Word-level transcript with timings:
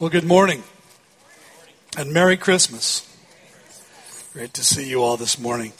Well, 0.00 0.08
good 0.08 0.24
morning 0.24 0.62
and 1.94 2.10
Merry 2.10 2.38
Christmas. 2.38 3.06
Great 4.32 4.54
to 4.54 4.64
see 4.64 4.88
you 4.88 5.02
all 5.02 5.18
this 5.18 5.38
morning. 5.38 5.74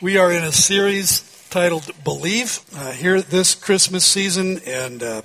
We 0.00 0.16
are 0.16 0.32
in 0.32 0.42
a 0.42 0.50
series 0.50 1.46
titled 1.48 1.88
Believe 2.02 2.58
uh, 2.74 2.90
here 2.90 3.22
this 3.22 3.54
Christmas 3.54 4.04
season, 4.04 4.58
and 4.66 5.04
uh, 5.04 5.22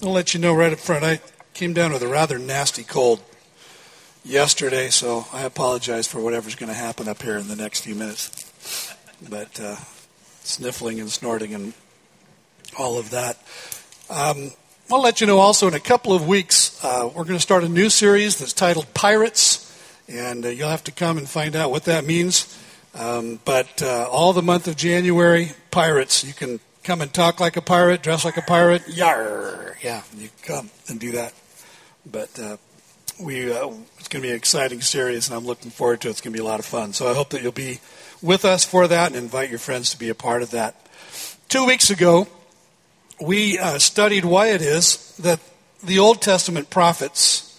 I'll 0.00 0.12
let 0.12 0.32
you 0.32 0.38
know 0.38 0.54
right 0.54 0.72
up 0.72 0.78
front. 0.78 1.02
I 1.04 1.18
came 1.54 1.72
down 1.72 1.92
with 1.92 2.02
a 2.02 2.06
rather 2.06 2.38
nasty 2.38 2.84
cold 2.84 3.20
yesterday, 4.24 4.88
so 4.88 5.26
I 5.32 5.42
apologize 5.42 6.06
for 6.06 6.20
whatever's 6.20 6.54
going 6.54 6.70
to 6.70 6.78
happen 6.78 7.08
up 7.08 7.20
here 7.20 7.36
in 7.36 7.48
the 7.48 7.56
next 7.56 7.80
few 7.80 7.96
minutes. 7.96 8.94
But 9.28 9.58
uh, 9.58 9.74
sniffling 10.44 11.00
and 11.00 11.10
snorting 11.10 11.52
and 11.52 11.72
all 12.78 12.96
of 12.96 13.10
that. 13.10 13.38
Um, 14.08 14.52
I'll 14.92 15.00
let 15.00 15.22
you 15.22 15.26
know 15.26 15.38
also 15.38 15.66
in 15.66 15.72
a 15.72 15.80
couple 15.80 16.12
of 16.12 16.28
weeks, 16.28 16.82
uh, 16.84 17.08
we're 17.08 17.24
going 17.24 17.36
to 17.36 17.40
start 17.40 17.64
a 17.64 17.68
new 17.68 17.88
series 17.88 18.36
that's 18.36 18.52
titled 18.52 18.92
Pirates, 18.92 19.72
and 20.08 20.44
uh, 20.44 20.50
you'll 20.50 20.68
have 20.68 20.84
to 20.84 20.92
come 20.92 21.16
and 21.16 21.26
find 21.26 21.56
out 21.56 21.70
what 21.70 21.84
that 21.84 22.04
means. 22.04 22.60
Um, 22.94 23.40
but 23.46 23.82
uh, 23.82 24.06
all 24.10 24.34
the 24.34 24.42
month 24.42 24.68
of 24.68 24.76
January, 24.76 25.52
pirates. 25.70 26.22
You 26.22 26.34
can 26.34 26.60
come 26.82 27.00
and 27.00 27.12
talk 27.12 27.40
like 27.40 27.56
a 27.56 27.62
pirate, 27.62 28.02
dress 28.02 28.26
like 28.26 28.36
a 28.36 28.42
pirate. 28.42 28.86
Yar! 28.86 29.78
Yeah, 29.82 30.02
you 30.18 30.28
come 30.42 30.70
and 30.86 31.00
do 31.00 31.12
that. 31.12 31.32
But 32.04 32.38
uh, 32.38 32.58
we 33.18 33.50
uh, 33.50 33.70
it's 33.98 34.08
going 34.08 34.20
to 34.20 34.28
be 34.28 34.30
an 34.30 34.36
exciting 34.36 34.82
series, 34.82 35.28
and 35.28 35.36
I'm 35.36 35.46
looking 35.46 35.70
forward 35.70 36.02
to 36.02 36.08
it. 36.08 36.10
It's 36.10 36.20
going 36.20 36.34
to 36.34 36.38
be 36.38 36.44
a 36.44 36.46
lot 36.46 36.60
of 36.60 36.66
fun. 36.66 36.92
So 36.92 37.08
I 37.08 37.14
hope 37.14 37.30
that 37.30 37.42
you'll 37.42 37.52
be 37.52 37.80
with 38.20 38.44
us 38.44 38.66
for 38.66 38.86
that 38.86 39.08
and 39.08 39.16
invite 39.16 39.48
your 39.48 39.58
friends 39.58 39.90
to 39.92 39.98
be 39.98 40.10
a 40.10 40.14
part 40.14 40.42
of 40.42 40.50
that. 40.50 40.76
Two 41.48 41.64
weeks 41.64 41.88
ago, 41.88 42.28
we 43.20 43.58
uh, 43.58 43.78
studied 43.78 44.24
why 44.24 44.48
it 44.48 44.62
is 44.62 45.16
that 45.18 45.40
the 45.82 45.98
Old 45.98 46.20
Testament 46.22 46.70
prophets 46.70 47.50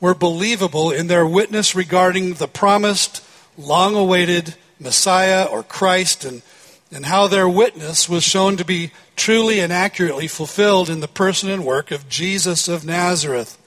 were 0.00 0.14
believable 0.14 0.90
in 0.90 1.08
their 1.08 1.26
witness 1.26 1.74
regarding 1.74 2.34
the 2.34 2.48
promised, 2.48 3.22
long 3.58 3.94
awaited 3.94 4.54
Messiah 4.78 5.44
or 5.44 5.62
Christ, 5.62 6.24
and, 6.24 6.42
and 6.90 7.06
how 7.06 7.26
their 7.26 7.48
witness 7.48 8.08
was 8.08 8.24
shown 8.24 8.56
to 8.56 8.64
be 8.64 8.92
truly 9.16 9.60
and 9.60 9.72
accurately 9.72 10.26
fulfilled 10.26 10.88
in 10.88 11.00
the 11.00 11.08
person 11.08 11.50
and 11.50 11.66
work 11.66 11.90
of 11.90 12.08
Jesus 12.08 12.66
of 12.68 12.84
Nazareth. 12.84 13.58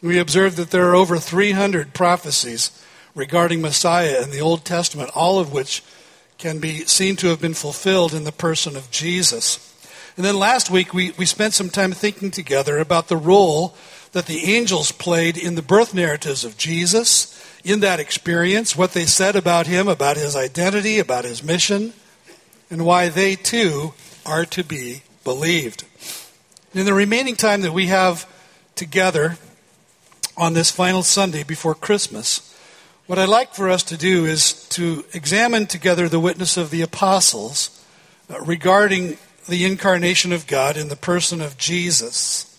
We 0.00 0.18
observed 0.18 0.56
that 0.58 0.70
there 0.70 0.88
are 0.90 0.94
over 0.94 1.18
300 1.18 1.94
prophecies 1.94 2.70
regarding 3.14 3.62
Messiah 3.62 4.22
in 4.22 4.30
the 4.30 4.40
Old 4.40 4.64
Testament, 4.64 5.10
all 5.14 5.40
of 5.40 5.52
which 5.52 5.82
can 6.38 6.58
be 6.58 6.84
seen 6.84 7.16
to 7.16 7.28
have 7.28 7.40
been 7.40 7.54
fulfilled 7.54 8.12
in 8.12 8.24
the 8.24 8.32
person 8.32 8.76
of 8.76 8.90
Jesus. 8.90 9.73
And 10.16 10.24
then 10.24 10.38
last 10.38 10.70
week, 10.70 10.94
we, 10.94 11.10
we 11.12 11.26
spent 11.26 11.54
some 11.54 11.70
time 11.70 11.92
thinking 11.92 12.30
together 12.30 12.78
about 12.78 13.08
the 13.08 13.16
role 13.16 13.74
that 14.12 14.26
the 14.26 14.54
angels 14.54 14.92
played 14.92 15.36
in 15.36 15.56
the 15.56 15.62
birth 15.62 15.92
narratives 15.92 16.44
of 16.44 16.56
Jesus, 16.56 17.32
in 17.64 17.80
that 17.80 17.98
experience, 17.98 18.76
what 18.76 18.92
they 18.92 19.06
said 19.06 19.34
about 19.34 19.66
him, 19.66 19.88
about 19.88 20.16
his 20.16 20.36
identity, 20.36 21.00
about 21.00 21.24
his 21.24 21.42
mission, 21.42 21.92
and 22.70 22.86
why 22.86 23.08
they 23.08 23.34
too 23.34 23.92
are 24.24 24.44
to 24.44 24.62
be 24.62 25.02
believed. 25.24 25.84
In 26.74 26.86
the 26.86 26.94
remaining 26.94 27.34
time 27.34 27.62
that 27.62 27.72
we 27.72 27.86
have 27.86 28.30
together 28.76 29.36
on 30.36 30.52
this 30.52 30.70
final 30.70 31.02
Sunday 31.02 31.42
before 31.42 31.74
Christmas, 31.74 32.54
what 33.06 33.18
I'd 33.18 33.28
like 33.28 33.54
for 33.54 33.68
us 33.68 33.82
to 33.84 33.96
do 33.96 34.26
is 34.26 34.66
to 34.70 35.04
examine 35.12 35.66
together 35.66 36.08
the 36.08 36.20
witness 36.20 36.56
of 36.56 36.70
the 36.70 36.82
apostles 36.82 37.84
uh, 38.30 38.40
regarding 38.40 39.18
the 39.48 39.64
incarnation 39.64 40.32
of 40.32 40.46
God 40.46 40.76
in 40.76 40.88
the 40.88 40.96
person 40.96 41.40
of 41.40 41.58
Jesus. 41.58 42.58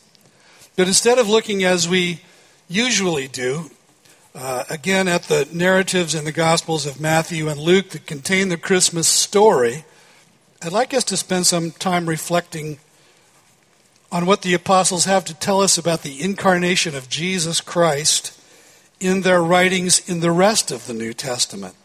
But 0.75 0.87
instead 0.87 1.17
of 1.17 1.29
looking 1.29 1.63
as 1.63 1.87
we 1.87 2.21
usually 2.67 3.27
do, 3.27 3.71
uh, 4.35 4.65
again 4.69 5.07
at 5.07 5.23
the 5.23 5.47
narratives 5.51 6.13
in 6.13 6.25
the 6.25 6.31
Gospels 6.31 6.85
of 6.85 6.99
Matthew 6.99 7.47
and 7.47 7.59
Luke 7.59 7.89
that 7.89 8.05
contain 8.05 8.49
the 8.49 8.57
Christmas 8.57 9.07
story, 9.07 9.85
I'd 10.61 10.71
like 10.71 10.93
us 10.93 11.03
to 11.05 11.17
spend 11.17 11.47
some 11.47 11.71
time 11.71 12.07
reflecting 12.07 12.79
on 14.11 14.25
what 14.25 14.41
the 14.41 14.53
apostles 14.53 15.05
have 15.05 15.25
to 15.25 15.33
tell 15.33 15.61
us 15.61 15.77
about 15.77 16.03
the 16.03 16.21
incarnation 16.21 16.95
of 16.95 17.09
Jesus 17.09 17.61
Christ 17.61 18.39
in 18.99 19.21
their 19.21 19.43
writings 19.43 20.07
in 20.07 20.19
the 20.19 20.31
rest 20.31 20.71
of 20.71 20.87
the 20.87 20.93
New 20.93 21.13
Testament. 21.13 21.75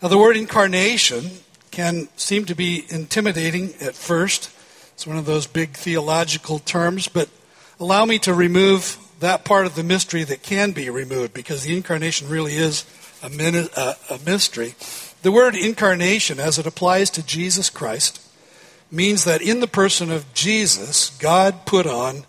Now, 0.00 0.08
the 0.08 0.18
word 0.18 0.36
incarnation 0.36 1.30
can 1.70 2.08
seem 2.16 2.44
to 2.46 2.54
be 2.54 2.84
intimidating 2.88 3.74
at 3.80 3.94
first. 3.94 4.50
It's 4.94 5.06
one 5.06 5.16
of 5.16 5.26
those 5.26 5.46
big 5.46 5.72
theological 5.72 6.58
terms, 6.58 7.08
but 7.08 7.28
allow 7.78 8.04
me 8.04 8.18
to 8.20 8.34
remove 8.34 8.98
that 9.20 9.44
part 9.44 9.66
of 9.66 9.74
the 9.74 9.84
mystery 9.84 10.24
that 10.24 10.42
can 10.42 10.72
be 10.72 10.90
removed 10.90 11.32
because 11.32 11.62
the 11.62 11.76
incarnation 11.76 12.28
really 12.28 12.54
is 12.54 12.84
a, 13.22 13.96
a, 14.08 14.18
mystery. 14.24 14.74
The 15.22 15.32
word 15.32 15.54
incarnation, 15.54 16.40
as 16.40 16.58
it 16.58 16.66
applies 16.66 17.10
to 17.10 17.22
Jesus 17.24 17.68
Christ, 17.70 18.20
means 18.90 19.24
that 19.24 19.42
in 19.42 19.60
the 19.60 19.66
person 19.66 20.10
of 20.10 20.32
Jesus, 20.34 21.10
God 21.18 21.66
put 21.66 21.86
on 21.86 22.24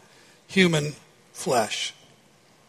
human 0.47 0.93
flesh. 1.31 1.93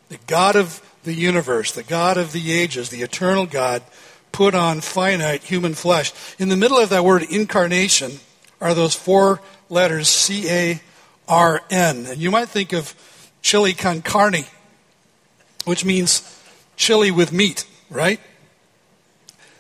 The 0.09 0.19
God 0.27 0.57
of 0.57 0.81
the 1.03 1.15
universe, 1.15 1.73
the 1.73 1.83
God 1.83 2.17
of 2.17 2.33
the 2.33 2.53
ages, 2.53 2.91
the 2.91 3.03
eternal 3.03 3.47
God, 3.47 3.83
put 4.33 4.55
on 4.55 4.81
finite 4.81 5.45
human 5.45 5.75
flesh. 5.75 6.13
In 6.39 6.49
the 6.49 6.57
middle 6.57 6.79
of 6.79 6.89
that 6.89 7.05
word 7.05 7.23
incarnation 7.23 8.13
are 8.61 8.75
those 8.75 8.95
four 8.95 9.41
letters 9.69 10.09
C 10.09 10.49
A 10.51 10.81
R 11.29 11.61
N. 11.71 12.07
And 12.07 12.19
you 12.19 12.31
might 12.31 12.49
think 12.49 12.73
of 12.73 12.95
chili 13.43 13.75
con 13.75 14.03
carne, 14.03 14.45
which 15.65 15.85
means 15.85 16.41
chili 16.77 17.11
with 17.11 17.33
meat, 17.33 17.67
right? 17.91 18.21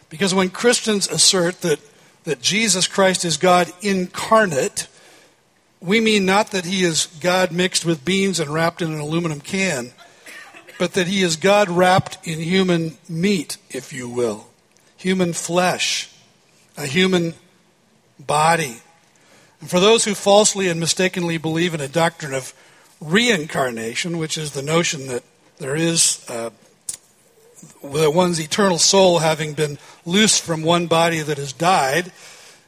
Because 0.09 0.35
when 0.35 0.51
Christians 0.51 1.09
assert 1.09 1.61
that, 1.63 1.81
that 2.25 2.41
Jesus 2.41 2.87
Christ 2.87 3.25
is 3.25 3.37
God 3.37 3.73
incarnate, 3.81 4.89
we 5.81 6.01
mean 6.01 6.25
not 6.25 6.51
that 6.53 6.65
he 6.65 6.85
is 6.85 7.07
God 7.21 7.51
mixed 7.51 7.85
with 7.85 8.05
beans 8.05 8.39
and 8.39 8.51
wrapped 8.51 8.83
in 8.83 8.93
an 8.93 9.01
aluminum 9.01 9.41
can, 9.41 9.93
but 10.79 10.93
that 10.95 11.07
he 11.07 11.23
is 11.23 11.37
God 11.37 11.69
wrapped 11.69 12.27
in 12.27 12.41
human 12.41 12.99
meat, 13.09 13.57
if 13.71 13.93
you 13.93 14.09
will 14.09 14.52
human 15.03 15.33
flesh, 15.33 16.09
a 16.77 16.87
human 16.87 17.35
body. 18.21 18.77
And 19.61 19.69
for 19.69 19.81
those 19.81 20.05
who 20.05 20.15
falsely 20.15 20.69
and 20.69 20.79
mistakenly 20.79 21.39
believe 21.39 21.75
in 21.75 21.81
a 21.81 21.89
doctrine 21.89 22.33
of 22.33 22.55
reincarnation, 23.01 24.17
which 24.17 24.39
is 24.39 24.53
the 24.53 24.63
notion 24.63 25.09
that 25.09 25.25
there 25.59 25.75
is 25.75 26.25
uh, 26.29 26.51
one's 27.83 28.41
eternal 28.41 28.79
soul 28.79 29.19
having 29.19 29.55
been 29.55 29.77
loosed 30.07 30.43
from 30.43 30.63
one 30.63 30.87
body 30.87 31.21
that 31.21 31.39
has 31.39 31.53
died, 31.53 32.13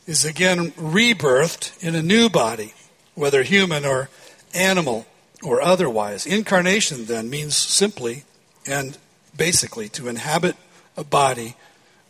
is 0.07 0.25
again 0.25 0.73
rebirthed 0.73 1.83
in 1.83 1.95
a 1.95 2.03
new 2.03 2.29
body, 2.29 2.75
whether 3.15 3.45
human 3.45 3.85
or 3.85 4.09
animal 4.53 5.07
or 5.43 5.63
otherwise. 5.63 6.27
Incarnation 6.27 7.07
then 7.07 7.31
means 7.31 7.57
simply 7.57 8.25
and 8.67 8.99
basically 9.37 9.89
to 9.91 10.09
inhabit 10.09 10.57
a 10.97 11.05
body 11.05 11.55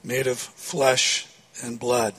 made 0.04 0.26
of 0.26 0.38
flesh 0.38 1.26
and 1.62 1.80
blood. 1.80 2.14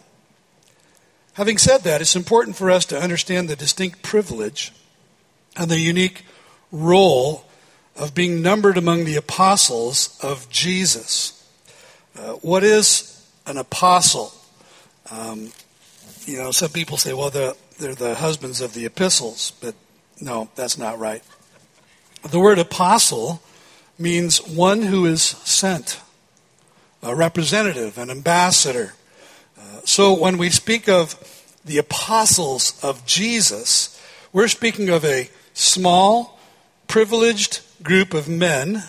Having 1.34 1.58
said 1.60 1.82
that, 1.84 2.02
it's 2.02 2.16
important 2.16 2.56
for 2.56 2.72
us 2.72 2.86
to 2.86 3.00
understand 3.00 3.48
the 3.48 3.56
distinct 3.56 4.02
privilege 4.02 4.74
and 5.56 5.70
the 5.70 5.80
unique 5.80 6.24
role 6.72 7.46
of 7.96 8.16
being 8.16 8.42
numbered 8.42 8.78
among 8.78 9.06
the 9.06 9.16
apostles 9.16 10.18
of 10.22 10.50
Jesus. 10.50 11.32
Uh, 12.18 12.34
what 12.36 12.64
is 12.64 13.30
an 13.46 13.58
apostle? 13.58 14.34
Um, 15.12 15.52
you 16.26 16.38
know, 16.38 16.52
some 16.52 16.70
people 16.70 16.98
say, 16.98 17.14
well, 17.14 17.30
they're, 17.30 17.54
they're 17.80 17.96
the 17.96 18.16
husbands 18.16 18.62
of 18.62 18.74
the 18.74 18.86
epistles, 18.86 19.52
but 19.62 19.76
no, 20.20 20.50
that's 20.56 20.78
not 20.78 20.98
right. 20.98 21.24
The 22.24 22.40
word 22.40 22.60
apostle 22.60 23.42
means 24.00 24.38
one 24.38 24.82
who 24.84 25.06
is 25.06 25.22
sent 25.22 26.00
a 27.06 27.16
representative, 27.16 27.98
an 28.00 28.10
ambassador. 28.10 28.94
Uh, 29.58 29.62
so 29.86 30.14
when 30.14 30.38
we 30.38 30.50
speak 30.50 30.90
of 30.90 31.16
the 31.64 31.78
apostles 31.78 32.78
of 32.84 33.06
Jesus, 33.06 34.02
we're 34.34 34.48
speaking 34.48 34.90
of 34.90 35.06
a 35.06 35.30
small, 35.54 36.40
privileged 36.88 37.62
group 37.84 38.14
of 38.16 38.28
men 38.28 38.84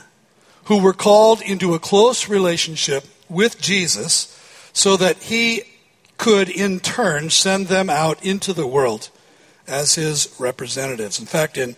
who 0.65 0.83
were 0.83 0.95
called 0.95 1.43
into 1.43 1.75
a 1.75 1.79
close 1.79 2.29
relationship 2.29 3.05
with 3.29 3.61
Jesus 3.61 4.33
so 4.73 4.97
that 4.97 5.19
he 5.19 5.63
could 6.17 6.49
in 6.49 6.81
turn 6.81 7.29
send 7.29 7.67
them 7.67 7.91
out 7.91 8.25
into 8.25 8.55
the 8.55 8.67
world 8.67 9.11
as 9.67 9.95
his 9.95 10.35
representatives. 10.39 11.21
In 11.21 11.27
fact, 11.27 11.59
in 11.59 11.77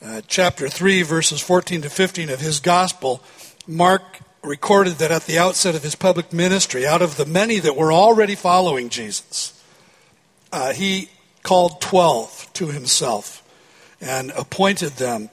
uh, 0.00 0.20
chapter 0.28 0.68
3, 0.68 1.02
verses 1.02 1.40
14 1.40 1.82
to 1.82 1.90
15 1.90 2.30
of 2.30 2.40
his 2.40 2.60
gospel, 2.60 3.22
Mark 3.66 4.20
recorded 4.44 4.94
that 4.94 5.10
at 5.10 5.26
the 5.26 5.38
outset 5.38 5.74
of 5.74 5.82
his 5.82 5.94
public 5.94 6.32
ministry, 6.32 6.86
out 6.86 7.02
of 7.02 7.16
the 7.16 7.26
many 7.26 7.58
that 7.58 7.76
were 7.76 7.92
already 7.92 8.34
following 8.34 8.88
Jesus, 8.88 9.62
uh, 10.52 10.72
he 10.72 11.08
called 11.42 11.80
12 11.80 12.50
to 12.54 12.68
himself 12.68 13.42
and 14.00 14.30
appointed 14.32 14.92
them 14.92 15.30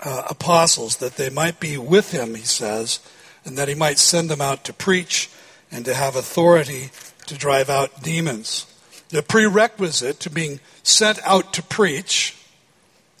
uh, 0.00 0.24
apostles 0.28 0.96
that 0.96 1.16
they 1.16 1.30
might 1.30 1.60
be 1.60 1.78
with 1.78 2.12
him, 2.12 2.34
he 2.34 2.42
says, 2.42 3.00
and 3.44 3.56
that 3.56 3.68
he 3.68 3.74
might 3.74 3.98
send 3.98 4.28
them 4.28 4.40
out 4.40 4.64
to 4.64 4.72
preach 4.72 5.30
and 5.70 5.84
to 5.84 5.94
have 5.94 6.16
authority 6.16 6.90
to 7.26 7.34
drive 7.36 7.70
out 7.70 8.02
demons. 8.02 8.66
The 9.08 9.22
prerequisite 9.22 10.20
to 10.20 10.30
being 10.30 10.60
sent 10.82 11.18
out 11.24 11.52
to 11.54 11.62
preach 11.62 12.36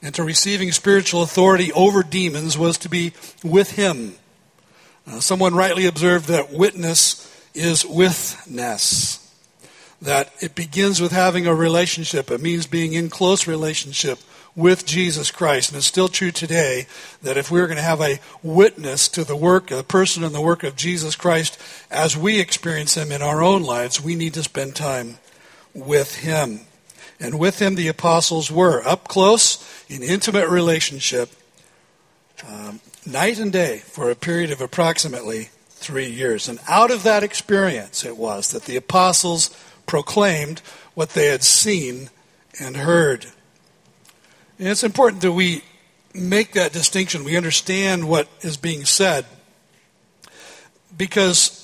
and 0.02 0.14
to 0.14 0.24
receiving 0.24 0.72
spiritual 0.72 1.22
authority 1.22 1.72
over 1.72 2.02
demons 2.02 2.58
was 2.58 2.76
to 2.78 2.88
be 2.88 3.12
with 3.44 3.72
him. 3.72 4.14
Uh, 5.06 5.20
someone 5.20 5.54
rightly 5.54 5.86
observed 5.86 6.26
that 6.28 6.52
witness 6.52 7.28
is 7.54 7.84
withness. 7.84 9.18
That 10.00 10.32
it 10.40 10.54
begins 10.54 11.00
with 11.00 11.12
having 11.12 11.46
a 11.46 11.54
relationship. 11.54 12.30
It 12.30 12.40
means 12.40 12.66
being 12.66 12.92
in 12.92 13.08
close 13.08 13.46
relationship 13.46 14.18
with 14.54 14.84
Jesus 14.84 15.30
Christ. 15.30 15.70
And 15.70 15.78
it's 15.78 15.86
still 15.86 16.08
true 16.08 16.30
today 16.30 16.86
that 17.22 17.36
if 17.36 17.50
we're 17.50 17.66
going 17.66 17.76
to 17.76 17.82
have 17.82 18.00
a 18.00 18.20
witness 18.42 19.08
to 19.10 19.24
the 19.24 19.36
work, 19.36 19.68
the 19.68 19.82
person 19.82 20.24
and 20.24 20.34
the 20.34 20.40
work 20.40 20.62
of 20.62 20.76
Jesus 20.76 21.16
Christ 21.16 21.58
as 21.90 22.16
we 22.16 22.40
experience 22.40 22.96
him 22.96 23.12
in 23.12 23.22
our 23.22 23.42
own 23.42 23.62
lives, 23.62 24.02
we 24.02 24.14
need 24.14 24.34
to 24.34 24.42
spend 24.42 24.76
time 24.76 25.18
with 25.74 26.16
him. 26.16 26.60
And 27.18 27.38
with 27.38 27.60
him, 27.60 27.76
the 27.76 27.88
apostles 27.88 28.50
were 28.50 28.86
up 28.86 29.08
close 29.08 29.84
in 29.88 30.02
intimate 30.02 30.48
relationship, 30.48 31.30
um, 32.46 32.80
night 33.04 33.38
and 33.38 33.52
day, 33.52 33.78
for 33.78 34.10
a 34.10 34.14
period 34.14 34.50
of 34.50 34.60
approximately 34.60 35.50
three 35.68 36.08
years. 36.08 36.48
And 36.48 36.58
out 36.68 36.90
of 36.90 37.02
that 37.02 37.22
experience, 37.22 38.04
it 38.04 38.16
was 38.16 38.52
that 38.52 38.64
the 38.64 38.76
apostles 38.76 39.50
proclaimed 39.86 40.60
what 40.94 41.10
they 41.10 41.26
had 41.26 41.42
seen 41.42 42.10
and 42.60 42.76
heard. 42.76 43.26
And 44.58 44.68
it's 44.68 44.84
important 44.84 45.22
that 45.22 45.32
we 45.32 45.64
make 46.14 46.52
that 46.52 46.72
distinction. 46.72 47.24
We 47.24 47.36
understand 47.36 48.08
what 48.08 48.28
is 48.42 48.56
being 48.56 48.84
said 48.84 49.26
because 50.96 51.58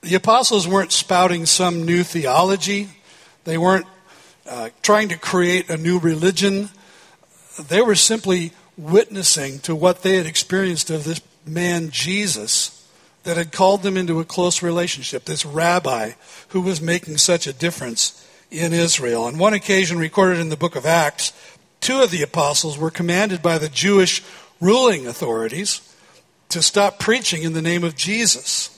the 0.00 0.14
apostles 0.14 0.66
weren't 0.66 0.92
spouting 0.92 1.46
some 1.46 1.84
new 1.84 2.02
theology, 2.02 2.88
they 3.44 3.58
weren't 3.58 3.86
uh, 4.48 4.70
trying 4.82 5.08
to 5.08 5.18
create 5.18 5.68
a 5.70 5.76
new 5.76 5.98
religion. 5.98 6.70
They 7.68 7.80
were 7.80 7.94
simply 7.94 8.52
witnessing 8.76 9.58
to 9.60 9.74
what 9.74 10.02
they 10.02 10.16
had 10.16 10.26
experienced 10.26 10.90
of 10.90 11.04
this 11.04 11.20
man, 11.46 11.90
Jesus, 11.90 12.88
that 13.22 13.36
had 13.36 13.52
called 13.52 13.82
them 13.82 13.96
into 13.96 14.20
a 14.20 14.24
close 14.24 14.62
relationship, 14.62 15.24
this 15.24 15.44
rabbi 15.44 16.12
who 16.48 16.60
was 16.60 16.80
making 16.80 17.18
such 17.18 17.46
a 17.46 17.52
difference 17.52 18.24
in 18.50 18.72
Israel. 18.72 19.24
On 19.24 19.38
one 19.38 19.54
occasion, 19.54 19.98
recorded 19.98 20.38
in 20.38 20.48
the 20.48 20.56
book 20.56 20.76
of 20.76 20.86
Acts, 20.86 21.32
two 21.80 22.00
of 22.00 22.10
the 22.10 22.22
apostles 22.22 22.78
were 22.78 22.90
commanded 22.90 23.42
by 23.42 23.58
the 23.58 23.68
Jewish 23.68 24.22
ruling 24.60 25.06
authorities 25.06 25.80
to 26.48 26.62
stop 26.62 26.98
preaching 26.98 27.42
in 27.42 27.52
the 27.52 27.62
name 27.62 27.84
of 27.84 27.96
Jesus. 27.96 28.72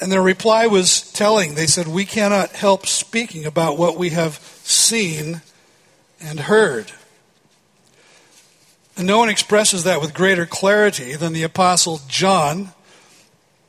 And 0.00 0.10
their 0.10 0.22
reply 0.22 0.66
was 0.66 1.12
telling. 1.12 1.54
They 1.54 1.66
said, 1.66 1.88
We 1.88 2.04
cannot 2.04 2.52
help 2.52 2.86
speaking 2.86 3.44
about 3.44 3.76
what 3.76 3.98
we 3.98 4.10
have 4.10 4.34
seen 4.62 5.42
and 6.20 6.40
heard. 6.40 6.92
And 8.98 9.06
no 9.06 9.18
one 9.18 9.28
expresses 9.28 9.84
that 9.84 10.00
with 10.00 10.12
greater 10.12 10.44
clarity 10.44 11.14
than 11.14 11.32
the 11.32 11.44
Apostle 11.44 12.00
John 12.08 12.72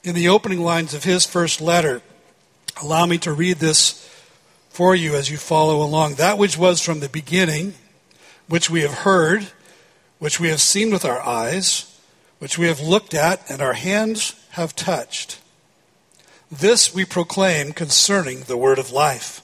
in 0.04 0.16
the 0.16 0.28
opening 0.28 0.60
lines 0.60 0.96
of 0.96 1.04
his 1.04 1.24
first 1.24 1.62
letter. 1.62 2.02
Allow 2.81 3.06
me 3.06 3.20
to 3.20 3.31
read 3.31 3.58
this 3.58 4.10
for 4.70 4.96
you 4.96 5.14
as 5.14 5.30
you 5.30 5.38
follow 5.38 5.84
along. 5.84 6.16
That 6.16 6.40
which 6.40 6.58
was 6.58 6.81
from 6.81 7.00
the 7.00 7.10
beginning 7.10 7.76
which 8.48 8.72
we 8.72 8.81
have 8.81 8.94
heard, 8.94 9.50
which 10.18 10.40
we 10.40 10.50
have 10.50 10.62
seen 10.62 10.90
with 10.90 11.06
our 11.06 11.22
eyes, 11.22 11.96
which 12.40 12.58
we 12.58 12.66
have 12.66 12.80
looked 12.80 13.14
at, 13.14 13.48
and 13.52 13.62
our 13.62 13.74
hands 13.74 14.34
have 14.52 14.75
touched. 14.75 15.40
This 16.52 16.92
we 16.92 17.06
proclaim 17.06 17.74
concerning 17.74 18.42
the 18.42 18.58
word 18.58 18.80
of 18.80 18.92
life. 18.92 19.44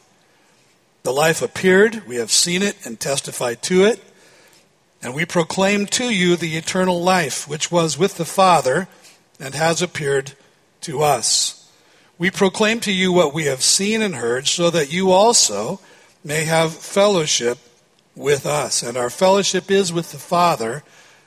The 1.03 1.13
life 1.13 1.43
appeared, 1.43 2.07
we 2.07 2.15
have 2.15 2.31
seen 2.31 2.63
it 2.63 2.75
and 2.83 2.99
testified 2.99 3.61
to 3.63 3.83
it, 3.85 4.01
and 5.05 5.13
we 5.13 5.23
proclaim 5.23 5.85
to 5.85 6.09
you 6.09 6.35
the 6.35 6.57
eternal 6.57 6.99
life, 6.99 7.47
which 7.47 7.71
was 7.71 7.95
with 7.95 8.15
the 8.15 8.25
Father 8.25 8.87
and 9.39 9.53
has 9.53 9.79
appeared 9.79 10.31
to 10.81 11.03
us. 11.03 11.71
We 12.17 12.31
proclaim 12.31 12.79
to 12.79 12.91
you 12.91 13.13
what 13.13 13.31
we 13.31 13.45
have 13.45 13.61
seen 13.61 14.01
and 14.01 14.15
heard, 14.15 14.47
so 14.47 14.71
that 14.71 14.91
you 14.91 15.11
also 15.11 15.79
may 16.23 16.45
have 16.45 16.73
fellowship 16.73 17.59
with 18.15 18.47
us. 18.47 18.81
And 18.81 18.97
our 18.97 19.11
fellowship 19.11 19.69
is 19.69 19.93
with 19.93 20.11
the 20.11 20.17
Father 20.17 20.81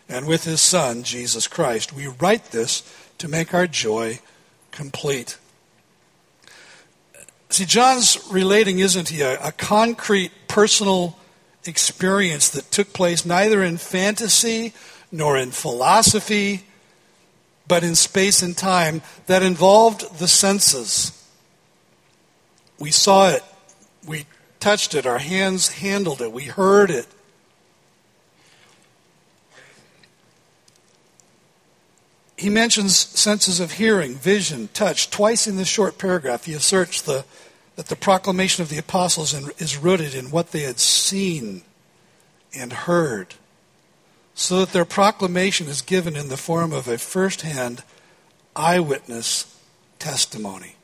and 0.08 0.26
with 0.26 0.42
His 0.42 0.60
Son, 0.60 1.04
Jesus 1.04 1.46
Christ. 1.46 1.92
We 1.92 2.08
write 2.08 2.46
this 2.46 2.82
to 3.18 3.28
make 3.28 3.54
our 3.54 3.68
joy 3.68 4.18
complete. 4.72 5.38
See, 7.50 7.64
John's 7.64 8.18
relating, 8.28 8.80
isn't 8.80 9.10
he, 9.10 9.20
a, 9.20 9.40
a 9.40 9.52
concrete 9.52 10.32
personal 10.48 11.17
experience 11.64 12.48
that 12.50 12.70
took 12.70 12.92
place 12.92 13.24
neither 13.26 13.62
in 13.62 13.76
fantasy 13.76 14.72
nor 15.10 15.36
in 15.36 15.50
philosophy, 15.50 16.64
but 17.66 17.84
in 17.84 17.94
space 17.94 18.42
and 18.42 18.56
time 18.56 19.02
that 19.26 19.42
involved 19.42 20.18
the 20.18 20.28
senses. 20.28 21.12
We 22.78 22.90
saw 22.90 23.30
it, 23.30 23.42
we 24.06 24.26
touched 24.60 24.94
it, 24.94 25.06
our 25.06 25.18
hands 25.18 25.68
handled 25.68 26.22
it, 26.22 26.32
we 26.32 26.44
heard 26.44 26.90
it. 26.90 27.06
He 32.36 32.50
mentions 32.50 32.96
senses 32.96 33.58
of 33.58 33.72
hearing, 33.72 34.14
vision, 34.14 34.68
touch. 34.72 35.10
Twice 35.10 35.48
in 35.48 35.56
this 35.56 35.66
short 35.66 35.98
paragraph, 35.98 36.44
he 36.44 36.54
asserts 36.54 37.02
the, 37.02 37.24
that 37.78 37.86
the 37.86 37.94
proclamation 37.94 38.60
of 38.60 38.70
the 38.70 38.76
apostles 38.76 39.32
is 39.60 39.76
rooted 39.76 40.12
in 40.12 40.32
what 40.32 40.50
they 40.50 40.62
had 40.62 40.80
seen 40.80 41.62
and 42.52 42.72
heard, 42.72 43.36
so 44.34 44.58
that 44.58 44.72
their 44.72 44.84
proclamation 44.84 45.68
is 45.68 45.80
given 45.80 46.16
in 46.16 46.28
the 46.28 46.36
form 46.36 46.72
of 46.72 46.88
a 46.88 46.98
first 46.98 47.42
hand 47.42 47.84
eyewitness 48.56 49.56
testimony. 50.00 50.74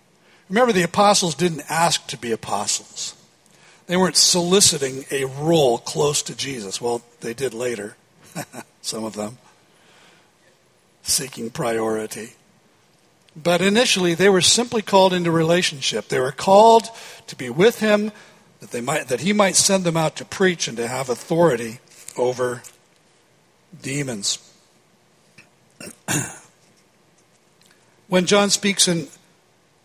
Remember, 0.49 0.73
the 0.73 0.85
apostles 0.85 1.35
didn't 1.35 1.69
ask 1.69 2.07
to 2.07 2.17
be 2.17 2.31
apostles. 2.31 3.17
They 3.89 3.97
weren't 3.97 4.17
soliciting 4.17 5.05
a 5.11 5.25
role 5.25 5.79
close 5.79 6.23
to 6.23 6.37
Jesus. 6.37 6.81
Well, 6.81 7.03
they 7.23 7.35
did 7.35 7.55
later, 7.55 7.97
some 8.83 9.03
of 9.03 9.15
them, 9.15 9.39
seeking 11.03 11.51
priority. 11.51 12.35
But 13.37 13.61
initially, 13.61 14.15
they 14.15 14.29
were 14.29 14.41
simply 14.41 14.83
called 14.83 15.13
into 15.13 15.31
relationship. 15.31 16.09
They 16.09 16.21
were 16.21 16.33
called 16.33 16.89
to 17.27 17.37
be 17.37 17.51
with 17.51 17.81
him, 17.81 18.13
that, 18.61 18.71
they 18.71 18.81
might, 18.81 19.09
that 19.09 19.21
he 19.21 19.33
might 19.33 19.57
send 19.57 19.85
them 19.85 19.97
out 19.97 20.17
to 20.17 20.25
preach 20.25 20.69
and 20.69 20.77
to 20.77 20.87
have 20.87 21.09
authority 21.09 21.81
over 22.17 22.63
demons. 23.83 24.39
when 28.09 28.27
John 28.27 28.51
speaks 28.51 28.87
in 28.87 29.09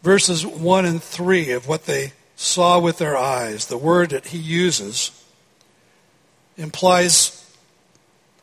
verses 0.03 0.45
1 0.45 0.85
and 0.85 1.01
3 1.01 1.51
of 1.51 1.67
what 1.67 1.85
they 1.85 2.13
saw 2.35 2.79
with 2.79 2.99
their 2.99 3.17
eyes, 3.17 3.65
the 3.65 3.77
word 3.77 4.11
that 4.11 4.27
he 4.27 4.37
uses 4.37 5.11
implies 6.57 7.35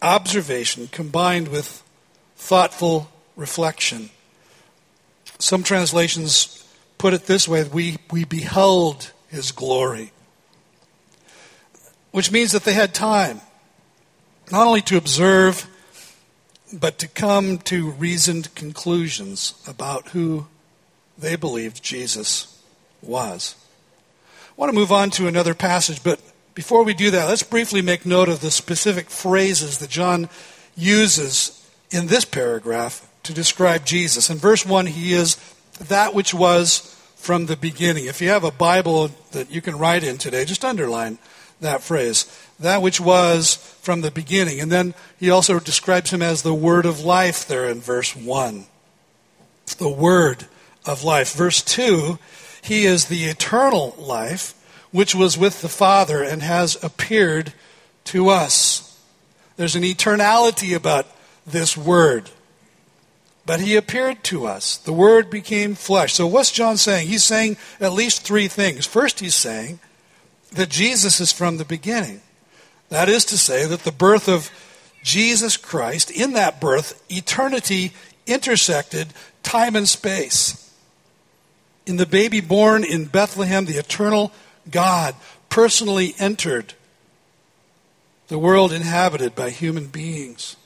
observation 0.02 0.88
combined 0.88 1.48
with 1.48 1.82
thoughtful 2.36 3.10
reflection. 3.36 4.10
Some 5.38 5.62
translations 5.62 6.64
put 6.98 7.14
it 7.14 7.26
this 7.26 7.46
way 7.46 7.64
we, 7.64 7.98
we 8.10 8.24
beheld 8.24 9.12
his 9.28 9.52
glory, 9.52 10.12
which 12.10 12.30
means 12.30 12.52
that 12.52 12.64
they 12.64 12.72
had 12.72 12.94
time 12.94 13.40
not 14.50 14.66
only 14.66 14.80
to 14.82 14.96
observe, 14.96 15.66
but 16.72 16.98
to 16.98 17.08
come 17.08 17.58
to 17.58 17.90
reasoned 17.90 18.54
conclusions 18.54 19.54
about 19.66 20.08
who 20.08 20.46
they 21.18 21.36
believed 21.36 21.82
Jesus 21.82 22.62
was. 23.02 23.56
I 24.50 24.52
want 24.56 24.70
to 24.70 24.78
move 24.78 24.92
on 24.92 25.10
to 25.10 25.26
another 25.26 25.54
passage, 25.54 26.02
but 26.02 26.20
before 26.54 26.84
we 26.84 26.94
do 26.94 27.10
that, 27.10 27.28
let's 27.28 27.42
briefly 27.42 27.82
make 27.82 28.06
note 28.06 28.28
of 28.28 28.40
the 28.40 28.50
specific 28.50 29.10
phrases 29.10 29.78
that 29.78 29.90
John 29.90 30.28
uses 30.76 31.68
in 31.90 32.06
this 32.06 32.24
paragraph 32.24 33.06
to 33.26 33.34
describe 33.34 33.84
Jesus. 33.84 34.30
In 34.30 34.38
verse 34.38 34.64
1, 34.66 34.86
he 34.86 35.12
is 35.12 35.36
that 35.88 36.14
which 36.14 36.32
was 36.32 36.92
from 37.16 37.46
the 37.46 37.56
beginning. 37.56 38.06
If 38.06 38.20
you 38.20 38.28
have 38.28 38.44
a 38.44 38.50
Bible 38.50 39.10
that 39.32 39.50
you 39.50 39.60
can 39.60 39.78
write 39.78 40.04
in 40.04 40.18
today, 40.18 40.44
just 40.44 40.64
underline 40.64 41.18
that 41.60 41.82
phrase. 41.82 42.24
That 42.60 42.82
which 42.82 43.00
was 43.00 43.56
from 43.82 44.00
the 44.00 44.10
beginning. 44.10 44.60
And 44.60 44.72
then 44.72 44.94
he 45.18 45.30
also 45.30 45.58
describes 45.60 46.10
him 46.10 46.22
as 46.22 46.42
the 46.42 46.54
word 46.54 46.86
of 46.86 47.00
life 47.00 47.46
there 47.46 47.68
in 47.68 47.80
verse 47.80 48.16
1. 48.16 48.66
The 49.78 49.88
word 49.88 50.46
of 50.84 51.04
life. 51.04 51.34
Verse 51.34 51.62
2 51.62 52.18
he 52.66 52.84
is 52.84 53.04
the 53.04 53.26
eternal 53.26 53.94
life, 53.96 54.52
which 54.90 55.14
was 55.14 55.38
with 55.38 55.62
the 55.62 55.68
Father 55.68 56.20
and 56.24 56.42
has 56.42 56.82
appeared 56.82 57.52
to 58.06 58.28
us. 58.28 59.00
There's 59.56 59.76
an 59.76 59.84
eternality 59.84 60.74
about 60.74 61.06
this 61.46 61.76
Word. 61.76 62.28
But 63.46 63.60
he 63.60 63.76
appeared 63.76 64.24
to 64.24 64.46
us. 64.46 64.76
The 64.76 64.92
Word 64.92 65.30
became 65.30 65.76
flesh. 65.76 66.14
So 66.14 66.26
what's 66.26 66.50
John 66.50 66.76
saying? 66.76 67.06
He's 67.06 67.24
saying 67.24 67.56
at 67.80 67.92
least 67.92 68.22
three 68.22 68.48
things. 68.48 68.86
First, 68.86 69.20
he's 69.20 69.36
saying 69.36 69.78
that 70.52 70.68
Jesus 70.68 71.20
is 71.20 71.30
from 71.30 71.56
the 71.56 71.64
beginning. 71.64 72.20
That 72.88 73.08
is 73.08 73.24
to 73.26 73.38
say, 73.38 73.64
that 73.64 73.80
the 73.80 73.92
birth 73.92 74.28
of 74.28 74.50
Jesus 75.02 75.56
Christ, 75.56 76.10
in 76.10 76.32
that 76.32 76.60
birth, 76.60 77.00
eternity 77.08 77.92
intersected 78.26 79.08
time 79.44 79.76
and 79.76 79.88
space. 79.88 80.74
In 81.86 81.96
the 81.96 82.06
baby 82.06 82.40
born 82.40 82.82
in 82.82 83.04
Bethlehem, 83.04 83.66
the 83.66 83.78
eternal 83.78 84.32
God 84.68 85.14
personally 85.48 86.14
entered 86.18 86.74
the 88.26 88.38
world 88.38 88.72
inhabited 88.72 89.36
by 89.36 89.50
human 89.50 89.86
beings. 89.86 90.56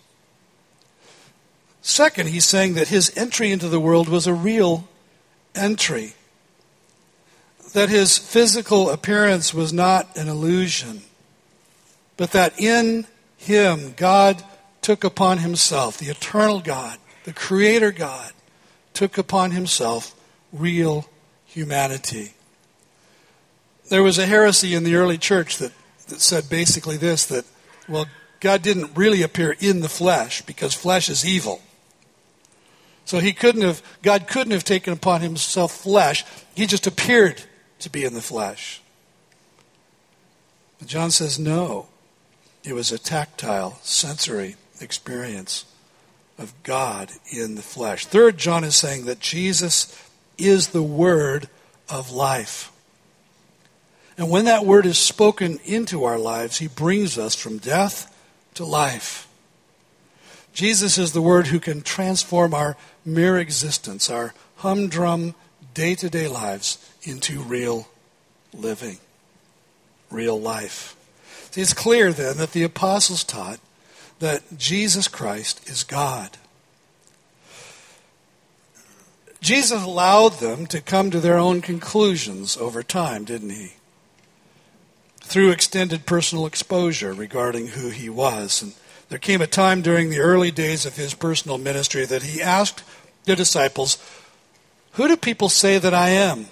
Second, 1.90 2.28
he's 2.28 2.44
saying 2.44 2.75
that 2.75 2.87
his 2.87 3.12
entry 3.16 3.50
into 3.50 3.68
the 3.68 3.80
world 3.80 4.09
was 4.09 4.28
a 4.28 4.32
real 4.32 4.88
entry, 5.56 6.14
that 7.73 7.88
his 7.88 8.16
physical 8.16 8.90
appearance 8.90 9.52
was 9.52 9.73
not 9.73 10.16
an 10.16 10.28
illusion, 10.28 11.02
but 12.16 12.30
that 12.30 12.59
in 12.61 13.09
him 13.37 13.94
God 13.97 14.40
took 14.82 15.02
upon 15.02 15.38
himself, 15.38 15.99
the 15.99 16.11
eternal 16.11 16.61
God, 16.61 16.97
the 17.25 17.32
creator 17.32 17.90
God, 17.90 18.30
took 18.94 19.18
upon 19.18 19.50
himself 19.50 20.14
real 20.52 21.06
humanity. 21.44 22.35
There 23.88 24.04
was 24.04 24.16
a 24.16 24.26
heresy 24.26 24.75
in 24.75 24.85
the 24.85 24.94
early 24.94 25.18
church 25.18 25.59
that, 25.59 25.73
that 26.06 26.20
said 26.20 26.49
basically 26.49 26.99
this 26.99 27.26
that, 27.26 27.44
well, 27.88 28.06
God 28.38 28.62
didn't 28.62 28.97
really 28.97 29.23
appear 29.23 29.56
in 29.59 29.80
the 29.80 29.88
flesh 29.88 30.42
because 30.42 30.73
flesh 30.73 31.09
is 31.09 31.26
evil. 31.26 31.61
So 33.11 33.19
he 33.19 33.33
couldn't 33.33 33.62
have, 33.62 33.83
God 34.02 34.29
couldn't 34.29 34.52
have 34.52 34.62
taken 34.62 34.93
upon 34.93 35.21
himself 35.21 35.73
flesh. 35.73 36.25
He 36.55 36.67
just 36.67 36.87
appeared 36.87 37.43
to 37.81 37.90
be 37.90 38.05
in 38.05 38.14
the 38.14 38.23
flesh. 38.23 38.81
But 40.79 40.87
John 40.87 41.11
says 41.11 41.37
no. 41.37 41.88
It 42.62 42.73
was 42.73 42.93
a 42.93 43.00
tactile, 43.00 43.81
sensory 43.83 44.55
experience 44.81 45.64
of 46.38 46.55
God 46.62 47.11
in 47.33 47.57
the 47.57 47.62
flesh. 47.62 48.07
Third, 48.07 48.38
John 48.38 48.62
is 48.62 48.76
saying 48.76 49.07
that 49.07 49.19
Jesus 49.19 50.00
is 50.38 50.69
the 50.69 50.81
word 50.81 51.49
of 51.88 52.12
life. 52.12 52.71
And 54.17 54.31
when 54.31 54.45
that 54.45 54.64
word 54.64 54.87
is 54.87 54.99
spoken 54.99 55.59
into 55.64 56.05
our 56.05 56.17
lives, 56.17 56.59
he 56.59 56.69
brings 56.69 57.19
us 57.19 57.35
from 57.35 57.59
death 57.59 58.17
to 58.55 58.64
life. 58.64 59.26
Jesus 60.52 60.99
is 60.99 61.12
the 61.12 61.23
word 61.23 61.49
who 61.49 61.61
can 61.61 61.83
transform 61.83 62.54
our 62.54 62.76
mere 63.04 63.38
existence, 63.38 64.11
our 64.11 64.35
humdrum 64.57 65.35
day 65.75 65.95
to 65.95 66.11
day 66.11 66.28
lives, 66.28 66.78
into 67.02 67.40
real 67.40 67.88
living, 68.52 68.99
real 70.11 70.38
life. 70.40 70.97
See, 71.50 71.61
It's 71.61 71.73
clear 71.73 72.12
then 72.12 72.37
that 72.37 72.52
the 72.52 72.62
apostles 72.62 73.25
taught 73.25 73.61
that 74.19 74.59
Jesus 74.59 75.09
Christ 75.09 75.69
is 75.69 75.83
God. 75.83 76.37
Jesus 79.40 79.83
allowed 79.83 80.35
them 80.35 80.66
to 80.66 80.83
come 80.83 81.11
to 81.11 81.21
their 81.21 81.38
own 81.38 81.62
conclusions 81.62 82.57
over 82.57 82.83
time, 82.83 83.25
didn't 83.25 83.50
he? 83.50 83.73
Through 85.23 85.50
extended 85.50 86.04
personal 86.04 86.45
exposure 86.45 87.14
regarding 87.14 87.69
who 87.69 87.88
he 87.88 88.11
was. 88.11 88.61
And 88.61 88.75
there 89.11 89.19
came 89.19 89.43
a 89.43 89.47
time 89.47 89.83
during 89.83 90.09
the 90.09 90.21
early 90.21 90.52
days 90.52 90.87
of 90.87 90.97
his 90.97 91.14
personal 91.14 91.59
ministry 91.59 92.07
that 92.07 92.23
he 92.23 92.40
asked 92.40 92.85
the 93.25 93.37
disciples, 93.37 93.99
Who 94.93 95.09
do 95.09 95.17
people 95.17 95.49
say 95.49 95.79
that 95.79 95.93
I 95.93 96.11
am? 96.11 96.47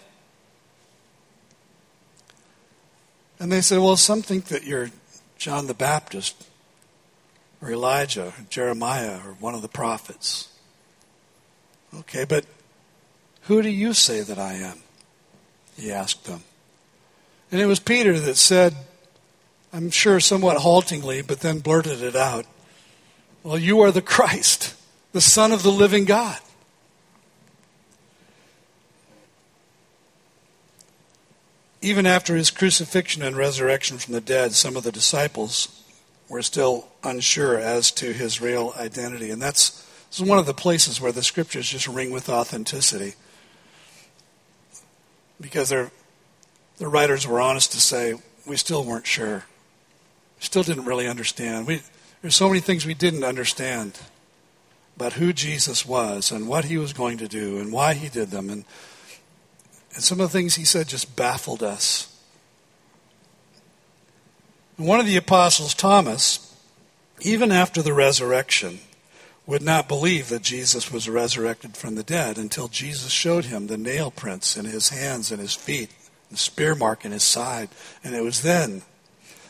And 3.38 3.53
they 3.53 3.61
said, 3.61 3.79
Well, 3.79 3.97
some 3.97 4.23
think 4.23 4.47
that 4.47 4.65
you're 4.65 4.91
John 5.38 5.69
the 5.69 5.75
Baptist, 5.75 6.49
or 7.62 7.71
Elijah, 7.71 8.27
or 8.27 8.35
Jeremiah, 8.50 9.21
or 9.25 9.35
one 9.35 9.55
of 9.55 9.62
the 9.62 9.69
prophets. 9.69 10.49
Okay, 11.95 12.25
but 12.25 12.45
who 13.43 13.62
do 13.62 13.69
you 13.69 13.95
say 13.95 14.21
that 14.23 14.38
I 14.38 14.55
am? 14.55 14.81
He 15.79 15.93
asked 15.93 16.25
them. 16.25 16.43
And 17.53 17.61
it 17.61 17.67
was 17.67 17.79
Peter 17.79 18.19
that 18.19 18.37
said, 18.37 18.75
I'm 19.73 19.91
sure 19.91 20.19
somewhat 20.21 20.59
haltingly, 20.59 21.23
but 21.23 21.41
then 21.41 21.59
blurted 21.59 22.03
it 22.03 22.17
out. 22.17 22.47
Well, 23.43 23.59
you 23.59 23.81
are 23.81 23.93
the 23.93 24.03
Christ, 24.03 24.75
the 25.13 25.21
Son 25.21 25.53
of 25.53 25.63
the 25.63 25.71
living 25.71 26.05
God. 26.05 26.39
Even 31.81 32.07
after 32.07 32.35
his 32.35 32.51
crucifixion 32.51 33.23
and 33.23 33.37
resurrection 33.37 33.99
from 33.99 34.15
the 34.15 34.21
dead, 34.21 34.53
some 34.53 34.77
of 34.77 34.83
the 34.83 34.91
disciples 34.91 35.85
were 36.29 36.43
still 36.43 36.89
unsure 37.05 37.59
as 37.59 37.91
to 37.93 38.13
his 38.13 38.41
real 38.41 38.75
identity. 38.77 39.31
And 39.31 39.41
that's 39.41 39.87
this 40.09 40.21
is 40.21 40.27
one 40.27 40.39
of 40.39 40.47
the 40.47 40.55
places 40.55 41.01
where 41.01 41.13
the 41.13 41.23
scriptures 41.23 41.69
just 41.69 41.87
ring 41.87 42.11
with 42.11 42.29
authenticity. 42.29 43.15
Because 45.41 45.69
the 45.69 45.91
writers 46.81 47.27
were 47.27 47.41
honest 47.41 47.73
to 47.73 47.81
say, 47.81 48.15
we 48.47 48.57
still 48.57 48.83
weren't 48.85 49.07
sure. 49.07 49.45
Still 50.40 50.62
didn't 50.62 50.85
really 50.85 51.09
understand. 51.09 51.66
We, 51.66 51.83
there's 52.23 52.37
so 52.37 52.49
many 52.49 52.61
things 52.61 52.87
we 52.87 52.95
didn't 52.95 53.25
understand 53.25 53.99
about 54.97 55.14
who 55.14 55.33
Jesus 55.33 55.87
was 55.87 56.33
and 56.33 56.49
what 56.49 56.64
he 56.64 56.78
was 56.78 56.92
going 56.92 57.18
to 57.18 57.28
do 57.28 57.59
and 57.59 57.73
why 57.73 57.95
he 57.95 58.09
did 58.09 58.30
them. 58.30 58.50
And 58.50 58.64
and 59.99 60.04
some 60.04 60.21
of 60.21 60.30
the 60.30 60.38
things 60.38 60.54
he 60.54 60.64
said 60.64 60.87
just 60.87 61.16
baffled 61.16 61.61
us. 61.61 62.14
One 64.76 65.00
of 65.00 65.07
the 65.07 65.16
apostles, 65.16 65.75
Thomas, 65.75 66.54
even 67.21 67.50
after 67.50 67.83
the 67.83 67.92
resurrection, 67.92 68.78
would 69.45 69.62
not 69.62 69.88
believe 69.88 70.28
that 70.28 70.42
Jesus 70.42 70.92
was 70.92 71.09
resurrected 71.09 71.76
from 71.76 71.97
the 71.97 72.04
dead 72.04 72.38
until 72.38 72.68
Jesus 72.68 73.11
showed 73.11 73.47
him 73.47 73.66
the 73.66 73.76
nail 73.76 74.12
prints 74.12 74.57
in 74.57 74.66
his 74.66 74.90
hands 74.90 75.33
and 75.33 75.40
his 75.40 75.54
feet, 75.54 75.90
the 76.30 76.37
spear 76.37 76.76
mark 76.76 77.04
in 77.04 77.11
his 77.11 77.25
side. 77.25 77.68
And 78.04 78.14
it 78.14 78.23
was 78.23 78.42
then 78.42 78.83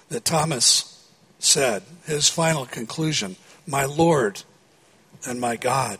that 0.09 0.25
Thomas 0.25 1.07
said, 1.38 1.83
his 2.05 2.29
final 2.29 2.67
conclusion, 2.67 3.37
My 3.67 3.85
Lord 3.85 4.43
and 5.27 5.41
my 5.41 5.57
God. 5.57 5.99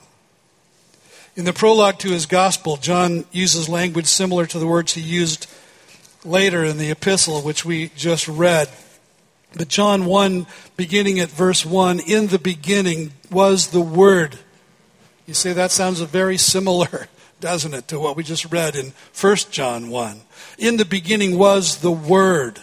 In 1.37 1.45
the 1.45 1.53
prologue 1.53 1.99
to 2.01 2.11
his 2.11 2.27
gospel, 2.27 2.77
John 2.77 3.25
uses 3.31 3.69
language 3.69 4.07
similar 4.07 4.47
to 4.47 4.59
the 4.59 4.67
words 4.67 4.95
he 4.95 5.01
used 5.01 5.47
later 6.25 6.65
in 6.65 6.79
the 6.79 6.91
epistle, 6.91 7.43
which 7.43 7.65
we 7.65 7.91
just 7.91 8.27
read. 8.27 8.69
But 9.57 9.69
John 9.69 10.05
1, 10.05 10.47
beginning 10.77 11.21
at 11.21 11.29
verse 11.29 11.65
1, 11.65 12.01
in 12.01 12.27
the 12.27 12.39
beginning 12.39 13.13
was 13.31 13.69
the 13.69 13.81
Word. 13.81 14.39
You 15.27 15.35
say 15.35 15.53
that 15.53 15.71
sounds 15.71 16.01
very 16.01 16.39
similar, 16.39 17.09
doesn't 17.41 17.75
it, 17.75 17.89
to 17.89 18.01
what 18.01 18.17
we 18.17 18.25
just 18.25 18.51
read 18.51 18.75
in 18.75 18.93
1 19.19 19.37
John 19.51 19.91
1. 19.91 20.21
In 20.59 20.77
the 20.77 20.85
beginning 20.85 21.39
was 21.39 21.79
the 21.79 21.93
Word. 21.93 22.61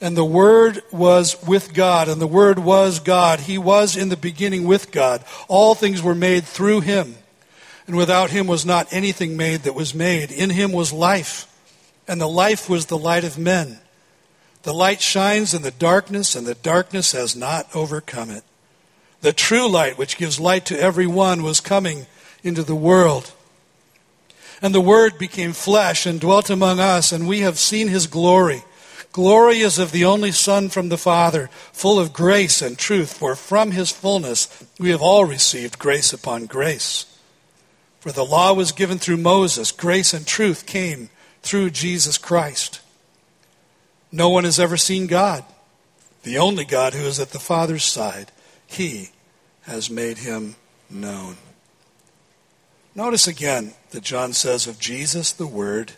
And 0.00 0.16
the 0.16 0.24
Word 0.24 0.82
was 0.92 1.36
with 1.46 1.74
God, 1.74 2.08
and 2.08 2.20
the 2.20 2.26
Word 2.26 2.58
was 2.58 3.00
God. 3.00 3.40
He 3.40 3.58
was 3.58 3.96
in 3.96 4.10
the 4.10 4.16
beginning 4.16 4.64
with 4.64 4.92
God. 4.92 5.24
All 5.48 5.74
things 5.74 6.02
were 6.02 6.14
made 6.14 6.44
through 6.44 6.80
Him 6.80 7.16
and 7.88 7.96
without 7.96 8.30
him 8.30 8.46
was 8.46 8.66
not 8.66 8.86
anything 8.92 9.36
made 9.36 9.62
that 9.62 9.74
was 9.74 9.94
made. 9.94 10.30
In 10.30 10.50
him 10.50 10.72
was 10.72 10.92
life, 10.92 11.46
and 12.06 12.20
the 12.20 12.28
life 12.28 12.68
was 12.68 12.86
the 12.86 12.98
light 12.98 13.24
of 13.24 13.38
men. 13.38 13.80
The 14.62 14.74
light 14.74 15.00
shines 15.00 15.54
in 15.54 15.62
the 15.62 15.70
darkness, 15.70 16.36
and 16.36 16.46
the 16.46 16.54
darkness 16.54 17.12
has 17.12 17.34
not 17.34 17.66
overcome 17.74 18.30
it. 18.30 18.44
The 19.22 19.32
true 19.32 19.66
light, 19.66 19.96
which 19.96 20.18
gives 20.18 20.38
light 20.38 20.66
to 20.66 20.78
every 20.78 21.06
one, 21.06 21.42
was 21.42 21.60
coming 21.60 22.06
into 22.44 22.62
the 22.62 22.76
world. 22.76 23.32
And 24.60 24.74
the 24.74 24.82
Word 24.82 25.16
became 25.16 25.54
flesh 25.54 26.04
and 26.04 26.20
dwelt 26.20 26.50
among 26.50 26.80
us, 26.80 27.10
and 27.10 27.26
we 27.26 27.40
have 27.40 27.58
seen 27.58 27.88
his 27.88 28.06
glory. 28.06 28.64
Glory 29.12 29.60
is 29.60 29.78
of 29.78 29.90
the 29.90 30.04
only 30.04 30.32
Son 30.32 30.68
from 30.68 30.90
the 30.90 30.98
Father, 30.98 31.48
full 31.72 31.98
of 31.98 32.12
grace 32.12 32.60
and 32.60 32.78
truth, 32.78 33.14
for 33.14 33.34
from 33.34 33.70
his 33.70 33.90
fullness 33.90 34.64
we 34.78 34.90
have 34.90 35.02
all 35.02 35.24
received 35.24 35.78
grace 35.78 36.12
upon 36.12 36.46
grace. 36.46 37.06
For 38.00 38.12
the 38.12 38.24
law 38.24 38.52
was 38.52 38.72
given 38.72 38.98
through 38.98 39.16
Moses, 39.16 39.72
grace 39.72 40.14
and 40.14 40.26
truth 40.26 40.66
came 40.66 41.10
through 41.42 41.70
Jesus 41.70 42.18
Christ. 42.18 42.80
No 44.12 44.28
one 44.28 44.44
has 44.44 44.60
ever 44.60 44.76
seen 44.76 45.06
God, 45.06 45.44
the 46.22 46.38
only 46.38 46.64
God 46.64 46.94
who 46.94 47.04
is 47.04 47.18
at 47.18 47.30
the 47.30 47.38
Father's 47.38 47.84
side. 47.84 48.30
He 48.66 49.10
has 49.62 49.90
made 49.90 50.18
him 50.18 50.56
known. 50.88 51.36
Notice 52.94 53.26
again 53.26 53.74
that 53.90 54.02
John 54.02 54.32
says 54.32 54.66
of 54.66 54.78
Jesus, 54.78 55.32
the 55.32 55.46
Word, 55.46 55.92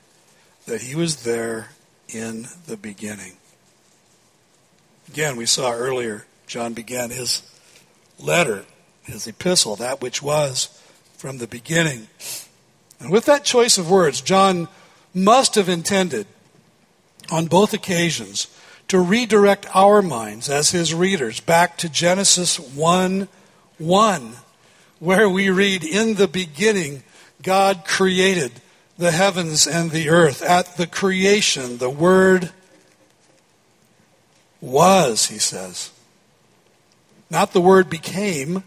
that 0.66 0.82
he 0.82 0.94
was 0.94 1.22
there 1.22 1.70
in 2.12 2.48
the 2.66 2.76
beginning. 2.76 3.32
Again, 5.08 5.36
we 5.36 5.46
saw 5.46 5.72
earlier, 5.72 6.26
John 6.46 6.72
began 6.72 7.10
his 7.10 7.42
letter, 8.18 8.64
his 9.02 9.26
epistle, 9.26 9.76
that 9.76 10.00
which 10.00 10.22
was 10.22 10.68
from 11.16 11.38
the 11.38 11.46
beginning. 11.46 12.08
And 12.98 13.10
with 13.10 13.24
that 13.24 13.44
choice 13.44 13.78
of 13.78 13.90
words, 13.90 14.20
John 14.20 14.68
must 15.14 15.54
have 15.56 15.68
intended 15.68 16.26
on 17.30 17.46
both 17.46 17.72
occasions 17.72 18.46
to 18.88 19.00
redirect 19.00 19.66
our 19.74 20.02
minds 20.02 20.48
as 20.48 20.70
his 20.70 20.94
readers 20.94 21.40
back 21.40 21.76
to 21.78 21.88
Genesis 21.88 22.58
1 22.58 23.28
1, 23.78 24.32
where 24.98 25.28
we 25.28 25.48
read, 25.48 25.84
In 25.84 26.14
the 26.14 26.28
beginning, 26.28 27.02
God 27.42 27.84
created 27.86 28.52
the 29.00 29.10
heavens 29.10 29.66
and 29.66 29.90
the 29.90 30.10
earth. 30.10 30.42
At 30.42 30.76
the 30.76 30.86
creation, 30.86 31.78
the 31.78 31.90
Word 31.90 32.52
was, 34.60 35.26
he 35.26 35.38
says. 35.38 35.90
Not 37.30 37.52
the 37.52 37.62
Word 37.62 37.88
became, 37.88 38.62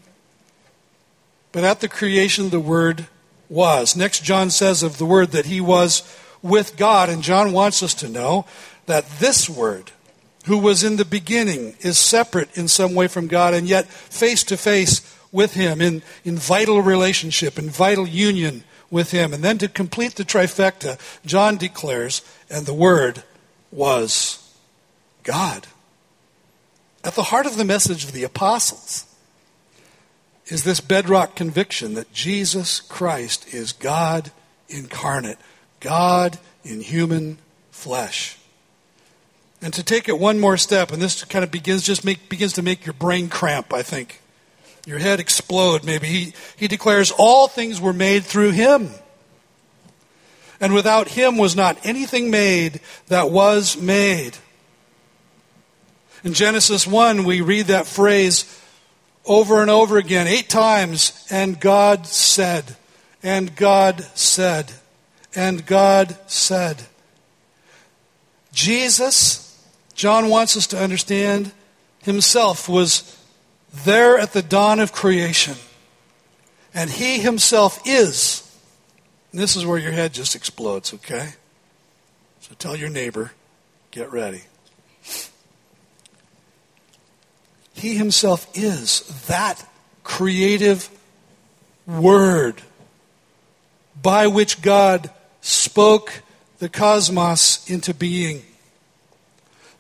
but 1.52 1.64
at 1.64 1.82
the 1.82 1.88
creation, 1.88 2.50
the 2.50 2.60
Word 2.60 3.08
was. 3.48 3.96
Next, 3.96 4.24
John 4.24 4.50
says 4.50 4.82
of 4.82 4.98
the 4.98 5.06
Word 5.06 5.32
that 5.32 5.46
he 5.46 5.62
was 5.62 6.02
with 6.42 6.78
God, 6.78 7.10
and 7.10 7.22
John 7.22 7.54
wants 7.54 7.84
us 7.84 7.94
to 7.96 8.10
know 8.10 8.46
that 8.88 9.08
this 9.20 9.48
Word, 9.48 9.92
who 10.46 10.58
was 10.58 10.84
in 10.84 10.98
the 10.98 11.06
beginning, 11.06 11.76
is 11.82 12.00
separate 12.00 12.58
in 12.58 12.68
some 12.68 12.96
way 12.96 13.08
from 13.08 13.28
God, 13.28 13.54
and 13.54 13.68
yet 13.68 13.86
face 13.86 14.44
to 14.46 14.58
face 14.58 15.02
with 15.32 15.54
Him 15.54 15.80
in, 15.80 16.02
in 16.26 16.38
vital 16.38 16.82
relationship, 16.82 17.60
in 17.60 17.70
vital 17.70 18.08
union 18.08 18.64
with 18.94 19.12
Him. 19.12 19.34
And 19.34 19.44
then 19.44 19.58
to 19.58 19.68
complete 19.68 20.16
the 20.16 20.24
trifecta, 20.24 20.98
John 21.26 21.58
declares, 21.58 22.22
and 22.50 22.66
the 22.66 22.74
Word 22.74 23.24
was 23.72 24.56
God. 25.24 25.68
At 27.04 27.16
the 27.16 27.24
heart 27.24 27.46
of 27.46 27.58
the 27.58 27.66
message 27.66 28.06
of 28.06 28.14
the 28.14 28.24
apostles 28.24 29.06
is 30.46 30.64
this 30.64 30.80
bedrock 30.80 31.36
conviction 31.36 31.96
that 31.96 32.14
Jesus 32.14 32.80
Christ 32.80 33.54
is 33.54 33.74
God 33.74 34.32
incarnate, 34.70 35.38
God 35.82 36.40
in 36.64 36.80
human 36.80 37.40
flesh. 37.72 38.38
And 39.62 39.74
to 39.74 39.84
take 39.84 40.08
it 40.08 40.20
one 40.20 40.40
more 40.40 40.58
step, 40.58 40.92
and 40.92 41.02
this 41.02 41.24
kind 41.24 41.44
of 41.44 41.52
begins 41.52 41.84
just 41.84 42.06
make, 42.06 42.30
begins 42.30 42.54
to 42.54 42.62
make 42.62 42.86
your 42.86 42.94
brain 42.94 43.30
cramp, 43.30 43.74
I 43.74 43.82
think 43.82 44.22
your 44.86 45.00
head 45.00 45.20
explode 45.20 45.84
maybe. 45.84 46.08
He, 46.08 46.34
he 46.58 46.68
declares 46.68 47.12
all 47.18 47.48
things 47.48 47.80
were 47.80 47.94
made 47.94 48.24
through 48.24 48.52
him. 48.52 48.90
And 50.60 50.74
without 50.74 51.10
him 51.10 51.38
was 51.38 51.56
not 51.56 51.78
anything 51.86 52.32
made 52.32 52.80
that 53.08 53.30
was 53.30 53.78
made. 53.78 54.38
In 56.24 56.34
Genesis 56.34 56.88
1, 56.88 57.26
we 57.26 57.42
read 57.42 57.66
that 57.68 57.86
phrase 57.86 58.46
over 59.26 59.62
and 59.62 59.70
over 59.70 59.98
again, 59.98 60.28
eight 60.28 60.50
times. 60.50 61.28
And 61.30 61.60
God 61.60 62.08
said, 62.08 62.78
and 63.22 63.56
God 63.56 64.02
said, 64.16 64.72
and 65.36 65.66
God 65.66 66.18
said. 66.28 66.84
Jesus, 68.54 69.62
John 69.96 70.30
wants 70.30 70.56
us 70.56 70.68
to 70.68 70.80
understand, 70.80 71.52
himself 72.04 72.70
was 72.70 73.20
there 73.74 74.18
at 74.18 74.34
the 74.34 74.42
dawn 74.42 74.80
of 74.80 74.92
creation. 74.94 75.56
And 76.74 76.90
he 76.90 77.20
himself 77.20 77.82
is. 77.86 78.42
this 79.32 79.56
is 79.56 79.66
where 79.66 79.80
your 79.80 79.92
head 79.92 80.14
just 80.14 80.36
explodes, 80.36 80.94
okay? 80.94 81.34
So 82.42 82.54
tell 82.58 82.76
your 82.76 82.90
neighbor, 82.90 83.32
get 83.92 84.12
ready. 84.12 84.44
He 87.74 87.96
himself 87.96 88.48
is 88.54 89.02
that 89.28 89.68
creative 90.04 90.90
word 91.88 92.62
by 94.02 94.28
which 94.28 94.62
God 94.62 95.10
spoke 95.42 96.22
the 96.60 96.70
cosmos 96.70 97.70
into 97.70 97.94
being 97.94 98.44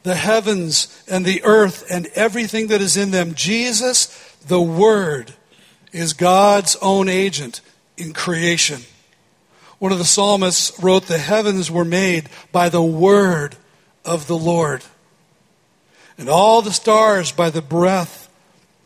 the 0.03 0.15
heavens 0.15 1.03
and 1.09 1.25
the 1.25 1.43
earth 1.43 1.85
and 1.89 2.07
everything 2.13 2.67
that 2.67 2.81
is 2.81 2.97
in 2.97 3.11
them. 3.11 3.33
Jesus, 3.33 4.07
the 4.45 4.61
Word, 4.61 5.33
is 5.91 6.13
God's 6.13 6.75
own 6.81 7.07
agent 7.07 7.61
in 7.97 8.13
creation. 8.13 8.81
One 9.79 9.91
of 9.91 9.97
the 9.97 10.05
psalmists 10.05 10.81
wrote, 10.81 11.07
The 11.07 11.17
heavens 11.17 11.71
were 11.71 11.85
made 11.85 12.29
by 12.51 12.69
the 12.69 12.83
Word 12.83 13.55
of 14.05 14.27
the 14.27 14.37
Lord, 14.37 14.83
and 16.17 16.29
all 16.29 16.61
the 16.61 16.73
stars 16.73 17.31
by 17.31 17.49
the 17.49 17.61
breath 17.61 18.29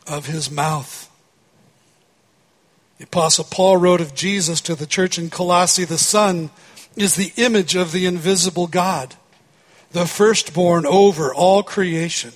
of 0.05 0.27
His 0.27 0.51
mouth. 0.51 1.09
The 2.99 3.05
Apostle 3.05 3.45
Paul 3.45 3.77
wrote 3.77 4.01
of 4.01 4.15
Jesus 4.15 4.59
to 4.61 4.75
the 4.75 4.87
church 4.87 5.19
in 5.19 5.29
Colossae, 5.29 5.85
The 5.85 5.97
Son 5.97 6.49
is 6.95 7.15
the 7.15 7.31
image 7.37 7.75
of 7.75 7.91
the 7.91 8.05
invisible 8.05 8.67
God 8.67 9.15
the 9.91 10.05
firstborn 10.05 10.85
over 10.85 11.33
all 11.33 11.63
creation. 11.63 12.31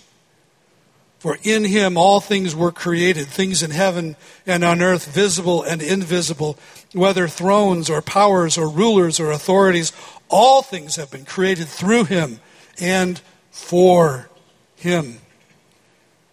For 1.19 1.37
in 1.43 1.65
him 1.65 1.97
all 1.97 2.19
things 2.19 2.55
were 2.55 2.71
created, 2.71 3.27
things 3.27 3.61
in 3.61 3.69
heaven 3.69 4.15
and 4.47 4.63
on 4.63 4.81
earth, 4.81 5.13
visible 5.13 5.61
and 5.61 5.79
invisible, 5.79 6.57
whether 6.93 7.27
thrones 7.27 7.91
or 7.91 8.01
powers 8.01 8.57
or 8.57 8.67
rulers 8.67 9.19
or 9.19 9.29
authorities, 9.29 9.93
all 10.29 10.63
things 10.63 10.95
have 10.95 11.11
been 11.11 11.25
created 11.25 11.67
through 11.67 12.05
him 12.05 12.39
and 12.79 13.21
for 13.51 14.29
him. 14.75 15.19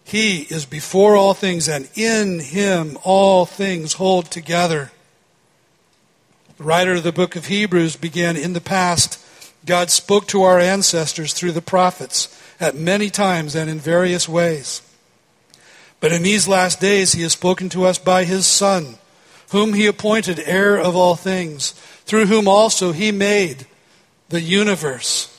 He 0.03 0.41
is 0.49 0.65
before 0.65 1.15
all 1.15 1.35
things, 1.35 1.69
and 1.69 1.87
in 1.93 2.39
him 2.39 2.97
all 3.03 3.45
things 3.45 3.93
hold 3.93 4.31
together. 4.31 4.91
The 6.57 6.63
writer 6.63 6.93
of 6.93 7.03
the 7.03 7.11
book 7.11 7.35
of 7.35 7.45
Hebrews 7.45 7.95
began 7.95 8.35
in 8.35 8.53
the 8.53 8.59
past 8.59 9.23
God 9.65 9.89
spoke 9.89 10.27
to 10.27 10.43
our 10.43 10.59
ancestors 10.59 11.33
through 11.33 11.51
the 11.51 11.61
prophets 11.61 12.35
at 12.59 12.75
many 12.75 13.09
times 13.09 13.55
and 13.55 13.69
in 13.69 13.79
various 13.79 14.27
ways. 14.27 14.81
But 15.99 16.11
in 16.13 16.23
these 16.23 16.47
last 16.47 16.79
days, 16.79 17.11
He 17.11 17.23
has 17.23 17.33
spoken 17.33 17.69
to 17.69 17.85
us 17.85 17.97
by 17.97 18.23
His 18.23 18.45
Son, 18.45 18.95
whom 19.49 19.73
He 19.73 19.85
appointed 19.85 20.41
heir 20.45 20.77
of 20.77 20.95
all 20.95 21.15
things, 21.15 21.71
through 22.05 22.27
whom 22.27 22.47
also 22.47 22.91
He 22.91 23.11
made 23.11 23.67
the 24.29 24.41
universe. 24.41 25.35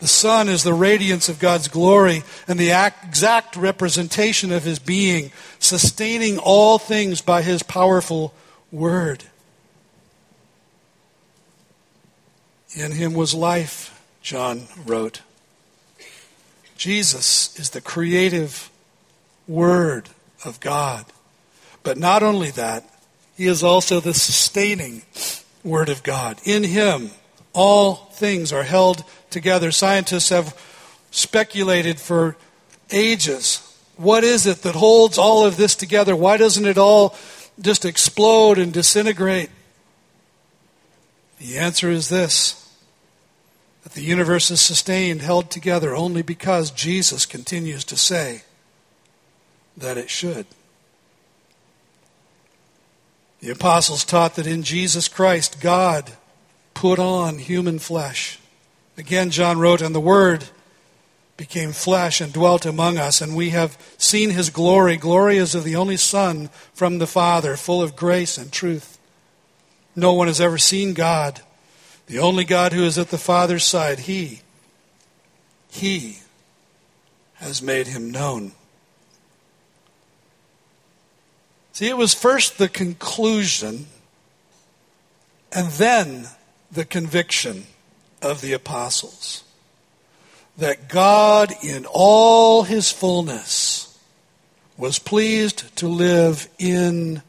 The 0.00 0.08
Son 0.08 0.48
is 0.48 0.62
the 0.62 0.74
radiance 0.74 1.28
of 1.28 1.38
God's 1.38 1.68
glory 1.68 2.24
and 2.48 2.58
the 2.58 2.70
exact 2.70 3.56
representation 3.56 4.52
of 4.52 4.64
His 4.64 4.78
being, 4.78 5.30
sustaining 5.58 6.38
all 6.38 6.78
things 6.78 7.20
by 7.20 7.42
His 7.42 7.62
powerful 7.62 8.34
word. 8.72 9.24
In 12.74 12.92
him 12.92 13.14
was 13.14 13.34
life, 13.34 14.02
John 14.20 14.66
wrote. 14.84 15.22
Jesus 16.76 17.58
is 17.58 17.70
the 17.70 17.80
creative 17.80 18.68
Word 19.46 20.08
of 20.44 20.58
God. 20.60 21.04
But 21.82 21.98
not 21.98 22.22
only 22.22 22.50
that, 22.50 22.84
he 23.36 23.46
is 23.46 23.62
also 23.62 24.00
the 24.00 24.14
sustaining 24.14 25.02
Word 25.62 25.88
of 25.88 26.02
God. 26.02 26.40
In 26.44 26.64
him, 26.64 27.10
all 27.52 27.94
things 27.94 28.52
are 28.52 28.64
held 28.64 29.04
together. 29.30 29.70
Scientists 29.70 30.30
have 30.30 30.58
speculated 31.10 32.00
for 32.00 32.36
ages. 32.90 33.60
What 33.96 34.24
is 34.24 34.46
it 34.46 34.62
that 34.62 34.74
holds 34.74 35.16
all 35.16 35.44
of 35.46 35.56
this 35.56 35.76
together? 35.76 36.16
Why 36.16 36.36
doesn't 36.36 36.66
it 36.66 36.78
all 36.78 37.14
just 37.60 37.84
explode 37.84 38.58
and 38.58 38.72
disintegrate? 38.72 39.50
The 41.38 41.58
answer 41.58 41.90
is 41.90 42.08
this 42.08 42.63
that 43.84 43.92
the 43.92 44.02
universe 44.02 44.50
is 44.50 44.60
sustained, 44.60 45.22
held 45.22 45.50
together 45.50 45.94
only 45.94 46.22
because 46.22 46.70
Jesus 46.70 47.26
continues 47.26 47.84
to 47.84 47.96
say 47.96 48.42
that 49.76 49.98
it 49.98 50.10
should. 50.10 50.46
The 53.40 53.50
apostles 53.50 54.04
taught 54.04 54.36
that 54.36 54.46
in 54.46 54.62
Jesus 54.62 55.06
Christ, 55.06 55.60
God 55.60 56.12
put 56.72 56.98
on 56.98 57.38
human 57.38 57.78
flesh. 57.78 58.38
Again, 58.96 59.30
John 59.30 59.58
wrote, 59.58 59.82
and 59.82 59.94
the 59.94 60.00
Word 60.00 60.44
became 61.36 61.72
flesh 61.72 62.22
and 62.22 62.32
dwelt 62.32 62.64
among 62.64 62.96
us, 62.96 63.20
and 63.20 63.36
we 63.36 63.50
have 63.50 63.76
seen 63.98 64.30
his 64.30 64.48
glory. 64.48 64.96
Glory 64.96 65.36
as 65.36 65.54
of 65.54 65.64
the 65.64 65.76
only 65.76 65.98
Son 65.98 66.48
from 66.72 66.98
the 66.98 67.06
Father, 67.06 67.56
full 67.56 67.82
of 67.82 67.96
grace 67.96 68.38
and 68.38 68.50
truth. 68.50 68.98
No 69.94 70.14
one 70.14 70.28
has 70.28 70.40
ever 70.40 70.56
seen 70.56 70.94
God 70.94 71.42
the 72.06 72.18
only 72.18 72.44
God 72.44 72.72
who 72.72 72.84
is 72.84 72.98
at 72.98 73.08
the 73.08 73.18
Father's 73.18 73.64
side, 73.64 74.00
He, 74.00 74.40
He 75.70 76.18
has 77.34 77.62
made 77.62 77.86
Him 77.86 78.10
known. 78.10 78.52
See, 81.72 81.88
it 81.88 81.96
was 81.96 82.14
first 82.14 82.58
the 82.58 82.68
conclusion 82.68 83.86
and 85.52 85.68
then 85.72 86.28
the 86.70 86.84
conviction 86.84 87.66
of 88.20 88.40
the 88.40 88.52
apostles 88.52 89.44
that 90.56 90.88
God, 90.88 91.52
in 91.62 91.86
all 91.86 92.64
His 92.64 92.90
fullness, 92.90 93.98
was 94.76 94.98
pleased 94.98 95.76
to 95.76 95.88
live 95.88 96.48
in 96.58 97.22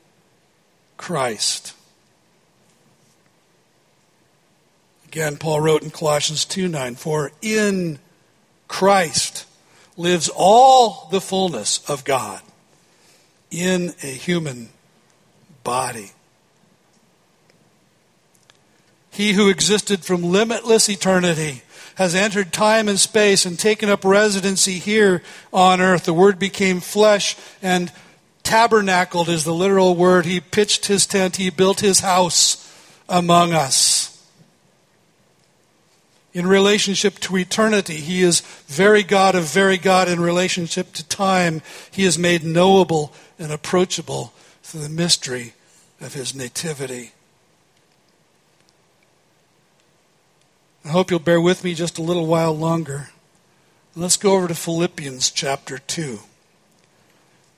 Christ. 0.98 1.75
Again, 5.16 5.38
Paul 5.38 5.62
wrote 5.62 5.82
in 5.82 5.92
Colossians 5.92 6.44
2 6.44 6.68
9, 6.68 6.96
For 6.96 7.32
in 7.42 8.00
Christ 8.68 9.46
lives 9.96 10.30
all 10.36 11.08
the 11.10 11.22
fullness 11.22 11.90
of 11.90 12.04
God 12.04 12.42
in 13.50 13.94
a 14.04 14.08
human 14.08 14.72
body. 15.64 16.12
He 19.10 19.32
who 19.32 19.48
existed 19.48 20.04
from 20.04 20.22
limitless 20.22 20.90
eternity 20.90 21.62
has 21.96 22.14
entered 22.14 22.52
time 22.52 22.90
and 22.90 23.00
space 23.00 23.46
and 23.46 23.58
taken 23.58 23.88
up 23.88 24.04
residency 24.04 24.80
here 24.80 25.24
on 25.54 25.80
earth. 25.80 26.04
The 26.04 26.14
Word 26.14 26.38
became 26.40 26.82
flesh 26.82 27.38
and 27.62 27.90
tabernacled 28.44 29.30
is 29.30 29.46
the 29.46 29.54
literal 29.54 29.96
word. 29.96 30.26
He 30.26 30.42
pitched 30.42 30.88
his 30.88 31.08
tent, 31.08 31.38
he 31.38 31.50
built 31.50 31.80
his 31.80 32.02
house 32.02 32.62
among 33.08 33.54
us 33.54 33.95
in 36.36 36.46
relationship 36.46 37.18
to 37.18 37.38
eternity. 37.38 37.96
He 37.96 38.22
is 38.22 38.42
very 38.68 39.04
God 39.04 39.36
of 39.36 39.46
very 39.46 39.78
God 39.78 40.10
in 40.10 40.20
relationship 40.20 40.92
to 40.92 41.08
time. 41.08 41.62
He 41.90 42.04
is 42.04 42.20
made 42.20 42.44
knowable 42.44 43.14
and 43.40 43.54
approachable 43.54 44.34
through 44.62 44.82
the 44.82 44.90
mystery 44.90 45.54
of 46.02 46.14
his 46.14 46.36
nativity. 46.36 47.14
I 50.84 50.90
hope 50.90 51.10
you'll 51.10 51.22
bear 51.22 51.40
with 51.40 51.64
me 51.64 51.74
just 51.74 51.98
a 51.98 52.04
little 52.04 52.28
while 52.28 52.56
longer. 52.56 53.12
Let's 53.96 54.18
go 54.18 54.34
over 54.34 54.50
to 54.50 54.56
Philippians 54.56 55.32
chapter 55.32 55.78
2. 55.78 56.20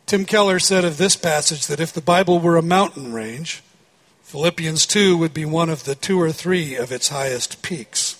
Tim 0.06 0.24
Keller 0.24 0.60
said 0.60 0.86
of 0.86 0.98
this 0.98 1.16
passage 1.16 1.66
that 1.66 1.80
if 1.80 1.92
the 1.92 2.00
Bible 2.00 2.40
were 2.40 2.58
a 2.58 2.62
mountain 2.62 3.12
range, 3.12 3.64
Philippians 4.22 4.86
2 4.86 5.18
would 5.18 5.34
be 5.34 5.46
one 5.46 5.72
of 5.72 5.86
the 5.86 5.96
two 5.96 6.22
or 6.22 6.32
three 6.32 6.76
of 6.76 6.92
its 6.92 7.10
highest 7.10 7.64
peaks 7.64 8.17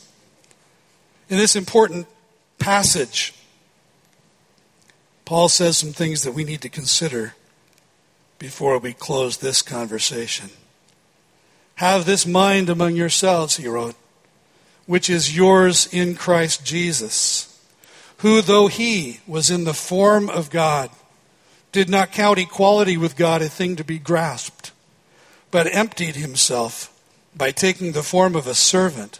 in 1.30 1.38
this 1.38 1.56
important 1.56 2.08
passage, 2.60 3.34
Paul 5.26 5.50
says 5.50 5.78
some 5.78 5.92
things 5.92 6.24
that 6.24 6.32
we 6.32 6.44
need 6.44 6.62
to 6.62 6.70
consider 6.70 7.36
before 8.40 8.78
we 8.78 8.94
close 8.94 9.38
this 9.38 9.62
conversation. 9.62 10.50
Have 11.76 12.06
this 12.06 12.26
mind 12.26 12.70
among 12.70 12.96
yourselves, 12.96 13.58
he 13.58 13.68
wrote, 13.68 13.96
which 14.86 15.10
is 15.10 15.36
yours 15.36 15.88
in 15.92 16.16
Christ 16.16 16.66
Jesus, 16.66 17.60
who, 18.20 18.42
though 18.42 18.68
he 18.68 19.20
was 19.28 19.50
in 19.50 19.66
the 19.66 19.74
form 19.74 20.30
of 20.30 20.50
God, 20.50 20.90
did 21.72 21.90
not 21.90 22.12
count 22.12 22.40
equality 22.40 22.96
with 22.96 23.18
God 23.18 23.42
a 23.42 23.50
thing 23.50 23.76
to 23.76 23.84
be 23.84 24.00
grasped, 24.00 24.72
but 25.52 25.68
emptied 25.76 26.16
himself 26.16 26.94
by 27.36 27.52
taking 27.52 27.92
the 27.92 28.02
form 28.02 28.36
of 28.36 28.48
a 28.48 28.56
servant 28.56 29.20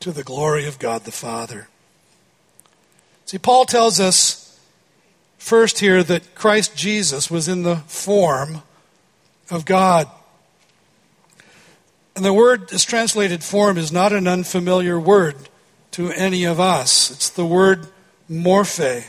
to 0.00 0.12
the 0.12 0.24
glory 0.24 0.66
of 0.66 0.78
God 0.78 1.04
the 1.04 1.12
Father. 1.12 1.68
See, 3.26 3.38
Paul 3.38 3.64
tells 3.64 4.00
us 4.00 4.58
first 5.38 5.78
here 5.78 6.02
that 6.02 6.34
Christ 6.34 6.76
Jesus 6.76 7.30
was 7.30 7.48
in 7.48 7.62
the 7.62 7.76
form 7.76 8.62
of 9.50 9.64
God. 9.64 10.08
And 12.16 12.24
the 12.24 12.32
word 12.32 12.72
is 12.72 12.84
translated 12.84 13.42
form 13.42 13.76
is 13.76 13.90
not 13.90 14.12
an 14.12 14.28
unfamiliar 14.28 15.00
word 15.00 15.36
to 15.92 16.10
any 16.10 16.44
of 16.44 16.60
us. 16.60 17.10
It's 17.10 17.30
the 17.30 17.46
word 17.46 17.86
morphe. 18.30 19.04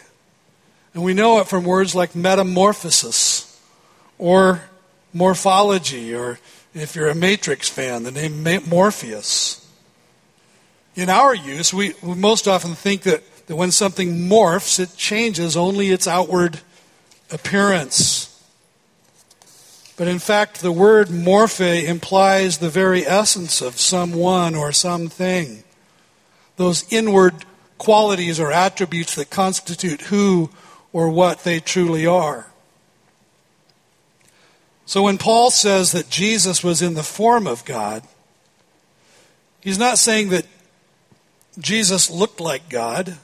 And 0.93 1.03
we 1.03 1.13
know 1.13 1.39
it 1.39 1.47
from 1.47 1.65
words 1.65 1.93
like 1.93 2.15
metamorphosis 2.15 3.59
or 4.17 4.61
morphology, 5.13 6.15
or 6.15 6.39
if 6.73 6.95
you're 6.95 7.07
a 7.07 7.15
Matrix 7.15 7.69
fan, 7.69 8.03
the 8.03 8.11
name 8.11 8.43
Morpheus 8.67 9.64
in 10.95 11.10
our 11.10 11.36
use, 11.36 11.73
we, 11.73 11.93
we 12.01 12.15
most 12.15 12.47
often 12.47 12.73
think 12.73 13.03
that, 13.03 13.21
that 13.47 13.55
when 13.55 13.71
something 13.71 14.15
morphs, 14.29 14.79
it 14.79 14.95
changes 14.95 15.58
only 15.58 15.91
its 15.91 16.08
outward 16.08 16.62
appearance. 17.31 18.31
But 19.97 20.08
in 20.08 20.19
fact, 20.19 20.62
the 20.62 20.71
word 20.71 21.08
morphe 21.08 21.84
implies 21.84 22.58
the 22.58 22.69
very 22.69 23.05
essence 23.05 23.62
of 23.62 23.79
someone 23.79 24.55
or 24.55 24.71
something. 24.71 25.63
Those 26.58 26.86
inward 26.91 27.45
qualities 27.77 28.39
or 28.39 28.51
attributes 28.51 29.15
that 29.15 29.29
constitute 29.29 30.01
who 30.01 30.49
or 30.93 31.10
what 31.10 31.43
they 31.43 31.60
truly 31.60 32.05
are. 32.05 32.47
So 34.86 35.03
when 35.03 35.17
Paul 35.17 35.49
says 35.49 35.91
that 35.93 36.10
Jesus 36.10 36.63
was 36.63 36.81
in 36.81 36.93
the 36.93 37.03
form 37.03 37.47
of 37.47 37.65
God, 37.65 38.03
he's 39.62 39.79
not 39.79 39.97
saying 39.97 40.29
that 40.29 40.45
Jesus 41.57 42.09
looked 42.09 42.39
like 42.39 42.69
God. 42.69 43.17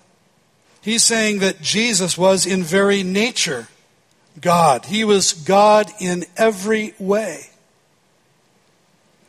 He's 0.81 1.03
saying 1.03 1.39
that 1.39 1.61
Jesus 1.61 2.17
was 2.17 2.45
in 2.45 2.63
very 2.63 3.03
nature 3.03 3.67
God. 4.39 4.85
He 4.85 5.03
was 5.03 5.33
God 5.33 5.91
in 5.99 6.25
every 6.37 6.93
way. 6.97 7.47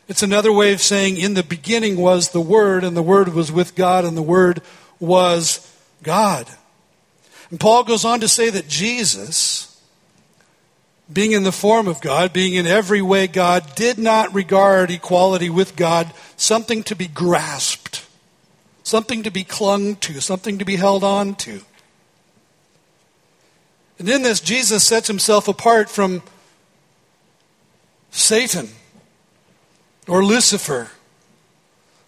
It's 0.09 0.23
another 0.23 0.53
way 0.53 0.73
of 0.73 0.81
saying 0.81 1.17
in 1.17 1.35
the 1.35 1.43
beginning 1.43 1.97
was 1.97 2.31
the 2.31 2.41
Word, 2.41 2.85
and 2.85 2.97
the 2.97 3.03
Word 3.03 3.35
was 3.35 3.51
with 3.51 3.75
God, 3.75 4.05
and 4.05 4.17
the 4.17 4.23
Word 4.23 4.63
was 5.01 5.69
God. 6.03 6.47
And 7.51 7.59
Paul 7.59 7.85
goes 7.85 8.05
on 8.05 8.21
to 8.21 8.29
say 8.29 8.51
that 8.51 8.69
Jesus, 8.69 9.81
being 11.13 11.33
in 11.33 11.43
the 11.43 11.53
form 11.53 11.89
of 11.89 12.01
God, 12.01 12.33
being 12.33 12.55
in 12.55 12.67
every 12.67 13.03
way 13.03 13.27
God, 13.27 13.75
did 13.75 13.99
not 13.99 14.35
regard 14.35 14.91
equality 14.91 15.51
with 15.51 15.77
God 15.77 16.13
something 16.37 16.83
to 16.85 16.97
be 16.97 17.09
grasped 17.09 18.07
something 18.83 19.23
to 19.23 19.31
be 19.31 19.45
clung 19.45 19.97
to, 19.97 20.21
something 20.21 20.59
to 20.59 20.65
be 20.65 20.77
held 20.77 21.05
on 21.05 21.35
to. 21.37 21.61
And 23.99 24.09
in 24.09 24.23
this, 24.23 24.41
Jesus 24.41 24.85
sets 24.85 25.07
himself 25.07 25.49
apart 25.49 25.89
from 25.89 26.23
Satan 28.11 28.69
or 30.09 30.25
Lucifer, 30.25 30.91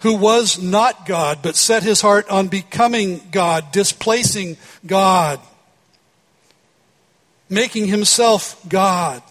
who 0.01 0.17
was 0.17 0.61
not 0.61 1.07
God, 1.07 1.39
but 1.43 1.57
set 1.57 1.83
his 1.83 2.01
heart 2.01 2.29
on 2.29 2.49
becoming 2.49 3.21
God, 3.31 3.71
displacing 3.73 4.57
God, 4.85 5.41
making 7.49 7.87
himself 7.87 8.61
God. 8.69 9.23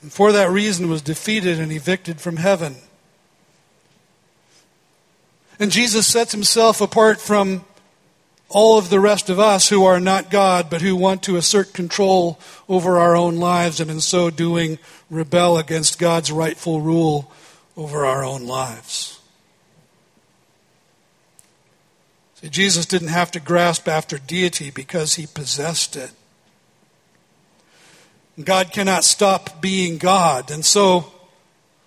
And 0.00 0.12
for 0.12 0.32
that 0.32 0.50
reason 0.50 0.88
was 0.88 1.02
defeated 1.02 1.60
and 1.60 1.70
evicted 1.70 2.20
from 2.20 2.36
heaven. 2.36 2.76
And 5.58 5.72
Jesus 5.72 6.06
sets 6.06 6.32
himself 6.32 6.80
apart 6.80 7.20
from 7.20 7.64
all 8.48 8.78
of 8.78 8.88
the 8.88 9.00
rest 9.00 9.28
of 9.28 9.38
us 9.38 9.68
who 9.68 9.84
are 9.84 10.00
not 10.00 10.30
God, 10.30 10.70
but 10.70 10.80
who 10.80 10.96
want 10.96 11.22
to 11.24 11.36
assert 11.36 11.74
control 11.74 12.38
over 12.68 12.98
our 12.98 13.14
own 13.14 13.36
lives 13.36 13.80
and 13.80 13.90
in 13.90 14.00
so 14.00 14.30
doing 14.30 14.78
rebel 15.10 15.58
against 15.58 15.98
God's 15.98 16.32
rightful 16.32 16.80
rule 16.80 17.30
over 17.76 18.06
our 18.06 18.24
own 18.24 18.46
lives. 18.46 19.20
See, 22.36 22.48
Jesus 22.48 22.86
didn't 22.86 23.08
have 23.08 23.30
to 23.32 23.40
grasp 23.40 23.88
after 23.88 24.16
deity 24.16 24.70
because 24.70 25.14
he 25.14 25.26
possessed 25.26 25.96
it. 25.96 26.12
God 28.42 28.72
cannot 28.72 29.02
stop 29.02 29.60
being 29.60 29.98
God, 29.98 30.50
and 30.52 30.64
so 30.64 31.12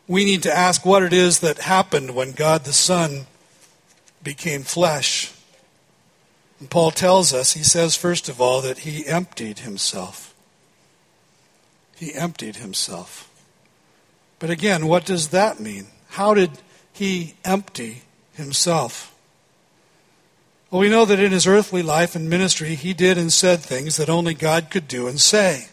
we 0.08 0.26
need 0.26 0.44
to 0.44 0.54
ask 0.54 0.86
what 0.86 1.04
it 1.04 1.14
is 1.14 1.40
that 1.40 1.60
happened 1.60 2.14
when 2.14 2.34
God 2.34 2.66
the 2.66 2.74
Son 2.74 3.28
became 4.24 4.64
flesh. 4.64 5.34
And 6.60 6.70
Paul 6.70 6.92
tells 6.92 7.34
us, 7.34 7.54
he 7.54 7.64
says, 7.64 7.96
first 7.96 8.30
of 8.30 8.40
all, 8.40 8.62
that 8.62 8.80
he 8.80 9.06
emptied 9.08 9.60
himself. 9.60 10.34
He 11.96 12.14
emptied 12.14 12.58
himself. 12.58 13.28
But 14.40 14.50
again, 14.50 14.88
what 14.88 15.06
does 15.06 15.30
that 15.30 15.60
mean? 15.60 15.88
How 16.10 16.34
did 16.34 16.52
he 16.94 17.36
empty 17.46 18.04
himself? 18.34 19.16
Well, 20.70 20.82
we 20.82 20.90
know 20.90 21.06
that 21.06 21.20
in 21.20 21.32
his 21.32 21.46
earthly 21.46 21.84
life 21.84 22.16
and 22.16 22.30
ministry, 22.30 22.76
he 22.76 22.94
did 22.94 23.18
and 23.18 23.32
said 23.32 23.60
things 23.60 23.98
that 23.98 24.10
only 24.10 24.34
God 24.34 24.70
could 24.70 24.88
do 24.88 25.08
and 25.08 25.20
say. 25.20 25.68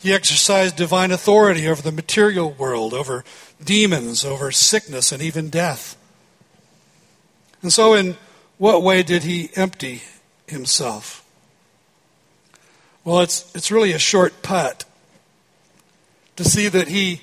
He 0.00 0.12
exercised 0.12 0.76
divine 0.76 1.12
authority 1.12 1.68
over 1.68 1.80
the 1.80 1.92
material 1.92 2.50
world, 2.50 2.92
over 2.92 3.24
demons, 3.62 4.24
over 4.24 4.50
sickness, 4.50 5.12
and 5.12 5.22
even 5.22 5.48
death. 5.48 5.96
And 7.62 7.72
so, 7.72 7.94
in 7.94 8.16
what 8.58 8.82
way 8.82 9.02
did 9.02 9.22
he 9.22 9.50
empty 9.54 10.02
himself? 10.46 11.24
Well, 13.04 13.20
it's, 13.20 13.50
it's 13.54 13.70
really 13.70 13.92
a 13.92 13.98
short 13.98 14.42
putt 14.42 14.84
to 16.36 16.44
see 16.44 16.68
that 16.68 16.88
he 16.88 17.20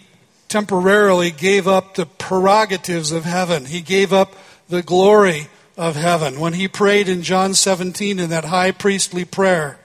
temporarily 0.47 1.32
gave 1.32 1.67
up 1.67 1.95
the 1.95 2.06
prerogatives 2.06 3.12
of 3.12 3.23
heaven. 3.23 3.65
He 3.65 3.82
gave 3.82 4.12
up 4.12 4.34
the 4.67 4.82
glory 4.82 5.47
of 5.78 5.95
heaven. 5.95 6.39
When 6.39 6.54
he 6.54 6.67
prayed 6.67 7.08
in 7.08 7.21
John 7.21 7.54
17 7.54 8.19
in 8.19 8.30
that 8.30 8.45
high 8.45 8.71
priestly 8.71 9.23
prayer, 9.25 9.80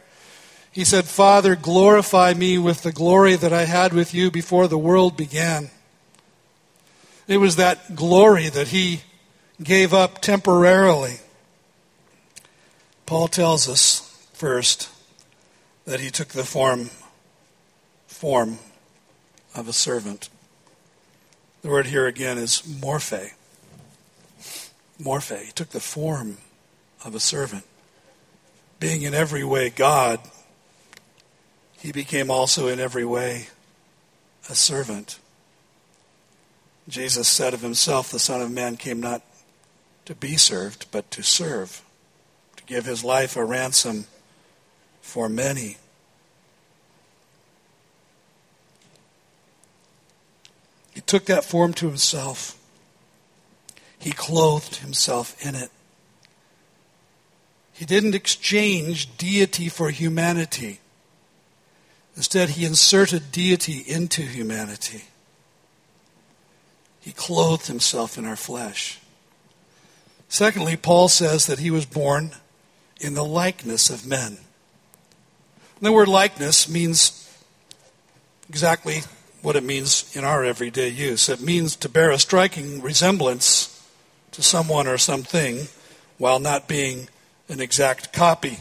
he 0.72 0.84
said, 0.84 1.04
Father, 1.04 1.54
glorify 1.54 2.34
me 2.34 2.58
with 2.58 2.82
the 2.82 2.90
glory 2.90 3.36
that 3.36 3.52
I 3.52 3.64
had 3.64 3.92
with 3.92 4.12
you 4.12 4.30
before 4.30 4.66
the 4.66 4.78
world 4.78 5.16
began. 5.16 5.70
It 7.28 7.36
was 7.36 7.56
that 7.56 7.94
glory 7.94 8.48
that 8.48 8.68
he 8.68 9.02
gave 9.62 9.94
up 9.94 10.20
temporarily. 10.20 11.16
Paul 13.06 13.28
tells 13.28 13.68
us 13.68 14.00
first 14.32 14.90
that 15.84 16.00
he 16.00 16.10
took 16.10 16.28
the 16.28 16.44
form 16.44 16.90
form 18.06 18.58
of 19.54 19.68
a 19.68 19.72
servant. 19.72 20.28
The 21.62 21.68
word 21.68 21.86
here 21.86 22.06
again 22.06 22.38
is 22.38 22.62
morphe. 22.62 23.32
Morphe. 25.00 25.42
He 25.42 25.52
took 25.52 25.70
the 25.70 25.80
form 25.80 26.38
of 27.04 27.14
a 27.14 27.20
servant. 27.20 27.64
Being 28.80 29.02
in 29.02 29.14
every 29.14 29.44
way 29.44 29.70
God, 29.70 30.20
he 31.78 31.92
became 31.92 32.30
also 32.30 32.68
in 32.68 32.80
every 32.80 33.04
way 33.04 33.48
a 34.48 34.54
servant. 34.54 35.18
Jesus 36.88 37.28
said 37.28 37.54
of 37.54 37.60
himself, 37.62 38.10
The 38.10 38.18
Son 38.18 38.40
of 38.40 38.50
Man 38.50 38.76
came 38.76 39.00
not 39.00 39.22
to 40.04 40.14
be 40.14 40.36
served, 40.36 40.86
but 40.90 41.10
to 41.10 41.22
serve, 41.22 41.82
to 42.56 42.64
give 42.64 42.84
his 42.84 43.04
life 43.04 43.36
a 43.36 43.44
ransom 43.44 44.06
for 45.00 45.28
many. 45.28 45.78
He 50.94 51.00
took 51.00 51.26
that 51.26 51.44
form 51.44 51.72
to 51.74 51.86
himself. 51.86 52.56
He 53.98 54.12
clothed 54.12 54.76
himself 54.76 55.36
in 55.44 55.54
it. 55.54 55.70
He 57.72 57.84
didn't 57.84 58.14
exchange 58.14 59.16
deity 59.16 59.68
for 59.68 59.90
humanity. 59.90 60.78
Instead, 62.16 62.50
he 62.50 62.64
inserted 62.64 63.32
deity 63.32 63.78
into 63.78 64.22
humanity. 64.22 65.04
He 67.00 67.12
clothed 67.12 67.66
himself 67.66 68.16
in 68.16 68.24
our 68.24 68.36
flesh. 68.36 69.00
Secondly, 70.28 70.76
Paul 70.76 71.08
says 71.08 71.46
that 71.46 71.58
he 71.58 71.70
was 71.70 71.86
born 71.86 72.32
in 73.00 73.14
the 73.14 73.24
likeness 73.24 73.90
of 73.90 74.06
men. 74.06 74.38
the 75.80 75.92
word 75.92 76.08
likeness 76.08 76.68
means 76.68 77.20
exactly 78.48 79.02
what 79.42 79.56
it 79.56 79.62
means 79.62 80.14
in 80.16 80.24
our 80.24 80.44
everyday 80.44 80.88
use. 80.88 81.28
It 81.28 81.40
means 81.40 81.76
to 81.76 81.88
bear 81.88 82.10
a 82.10 82.18
striking 82.18 82.80
resemblance 82.80 83.70
to 84.32 84.42
someone 84.42 84.86
or 84.86 84.96
something 84.96 85.68
while 86.18 86.40
not 86.40 86.66
being 86.66 87.08
an 87.48 87.60
exact 87.60 88.12
copy. 88.12 88.60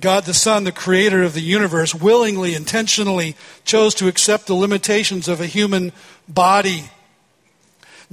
God 0.00 0.24
the 0.24 0.34
Son, 0.34 0.64
the 0.64 0.72
creator 0.72 1.22
of 1.22 1.34
the 1.34 1.40
universe, 1.40 1.94
willingly, 1.94 2.54
intentionally 2.54 3.36
chose 3.64 3.94
to 3.96 4.08
accept 4.08 4.46
the 4.46 4.54
limitations 4.54 5.28
of 5.28 5.40
a 5.40 5.46
human 5.46 5.92
body. 6.28 6.84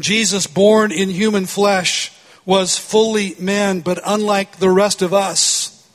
Jesus, 0.01 0.47
born 0.47 0.91
in 0.91 1.09
human 1.09 1.45
flesh, 1.45 2.11
was 2.45 2.77
fully 2.77 3.35
man, 3.39 3.81
but 3.81 3.99
unlike 4.05 4.57
the 4.57 4.69
rest 4.69 5.01
of 5.01 5.13
us, 5.13 5.87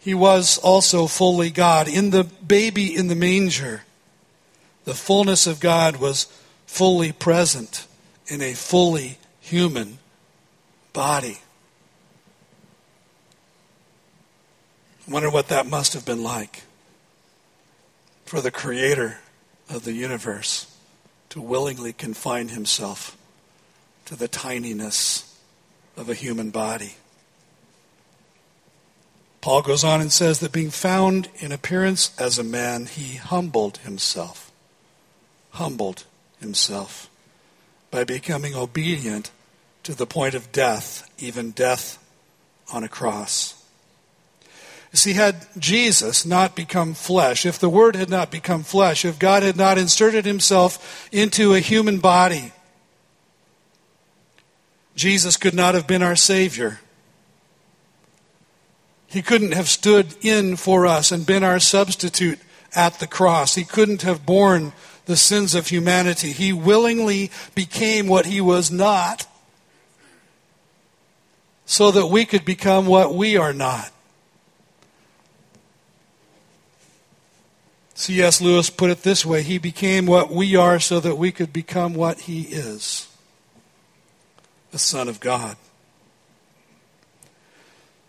he 0.00 0.14
was 0.14 0.58
also 0.58 1.06
fully 1.06 1.50
God. 1.50 1.88
In 1.88 2.10
the 2.10 2.24
baby 2.24 2.94
in 2.94 3.08
the 3.08 3.14
manger, 3.14 3.84
the 4.84 4.94
fullness 4.94 5.46
of 5.46 5.60
God 5.60 5.96
was 5.96 6.26
fully 6.66 7.12
present 7.12 7.86
in 8.26 8.42
a 8.42 8.52
fully 8.52 9.18
human 9.40 9.98
body. 10.92 11.38
I 15.08 15.12
wonder 15.12 15.30
what 15.30 15.48
that 15.48 15.66
must 15.66 15.92
have 15.94 16.04
been 16.04 16.22
like 16.22 16.62
for 18.24 18.40
the 18.40 18.50
creator 18.50 19.18
of 19.68 19.84
the 19.84 19.92
universe 19.92 20.73
to 21.34 21.40
willingly 21.40 21.92
confine 21.92 22.46
himself 22.46 23.16
to 24.04 24.14
the 24.14 24.28
tininess 24.28 25.36
of 25.96 26.08
a 26.08 26.14
human 26.14 26.50
body. 26.50 26.94
Paul 29.40 29.62
goes 29.62 29.82
on 29.82 30.00
and 30.00 30.12
says 30.12 30.38
that 30.38 30.52
being 30.52 30.70
found 30.70 31.28
in 31.38 31.50
appearance 31.50 32.16
as 32.20 32.38
a 32.38 32.44
man, 32.44 32.86
he 32.86 33.16
humbled 33.16 33.78
himself. 33.78 34.52
Humbled 35.50 36.04
himself 36.38 37.10
by 37.90 38.04
becoming 38.04 38.54
obedient 38.54 39.32
to 39.82 39.92
the 39.92 40.06
point 40.06 40.36
of 40.36 40.52
death, 40.52 41.10
even 41.18 41.50
death 41.50 41.98
on 42.72 42.84
a 42.84 42.88
cross. 42.88 43.60
See, 44.94 45.14
had 45.14 45.46
Jesus 45.58 46.24
not 46.24 46.54
become 46.54 46.94
flesh, 46.94 47.44
if 47.44 47.58
the 47.58 47.68
Word 47.68 47.96
had 47.96 48.08
not 48.08 48.30
become 48.30 48.62
flesh, 48.62 49.04
if 49.04 49.18
God 49.18 49.42
had 49.42 49.56
not 49.56 49.76
inserted 49.76 50.24
himself 50.24 51.08
into 51.10 51.52
a 51.52 51.58
human 51.58 51.98
body, 51.98 52.52
Jesus 54.94 55.36
could 55.36 55.52
not 55.52 55.74
have 55.74 55.88
been 55.88 56.02
our 56.02 56.14
Savior. 56.14 56.78
He 59.08 59.20
couldn't 59.20 59.52
have 59.52 59.68
stood 59.68 60.14
in 60.20 60.54
for 60.54 60.86
us 60.86 61.10
and 61.10 61.26
been 61.26 61.42
our 61.42 61.58
substitute 61.58 62.38
at 62.72 63.00
the 63.00 63.08
cross. 63.08 63.56
He 63.56 63.64
couldn't 63.64 64.02
have 64.02 64.24
borne 64.24 64.72
the 65.06 65.16
sins 65.16 65.56
of 65.56 65.68
humanity. 65.68 66.30
He 66.30 66.52
willingly 66.52 67.32
became 67.56 68.06
what 68.06 68.26
he 68.26 68.40
was 68.40 68.70
not 68.70 69.26
so 71.66 71.90
that 71.90 72.06
we 72.06 72.24
could 72.24 72.44
become 72.44 72.86
what 72.86 73.12
we 73.12 73.36
are 73.36 73.52
not. 73.52 73.90
C.S. 77.94 78.40
Lewis 78.40 78.70
put 78.70 78.90
it 78.90 79.02
this 79.02 79.24
way 79.24 79.42
He 79.42 79.58
became 79.58 80.06
what 80.06 80.30
we 80.30 80.56
are 80.56 80.80
so 80.80 81.00
that 81.00 81.16
we 81.16 81.32
could 81.32 81.52
become 81.52 81.94
what 81.94 82.22
He 82.22 82.42
is 82.42 83.08
the 84.72 84.78
Son 84.78 85.08
of 85.08 85.20
God. 85.20 85.56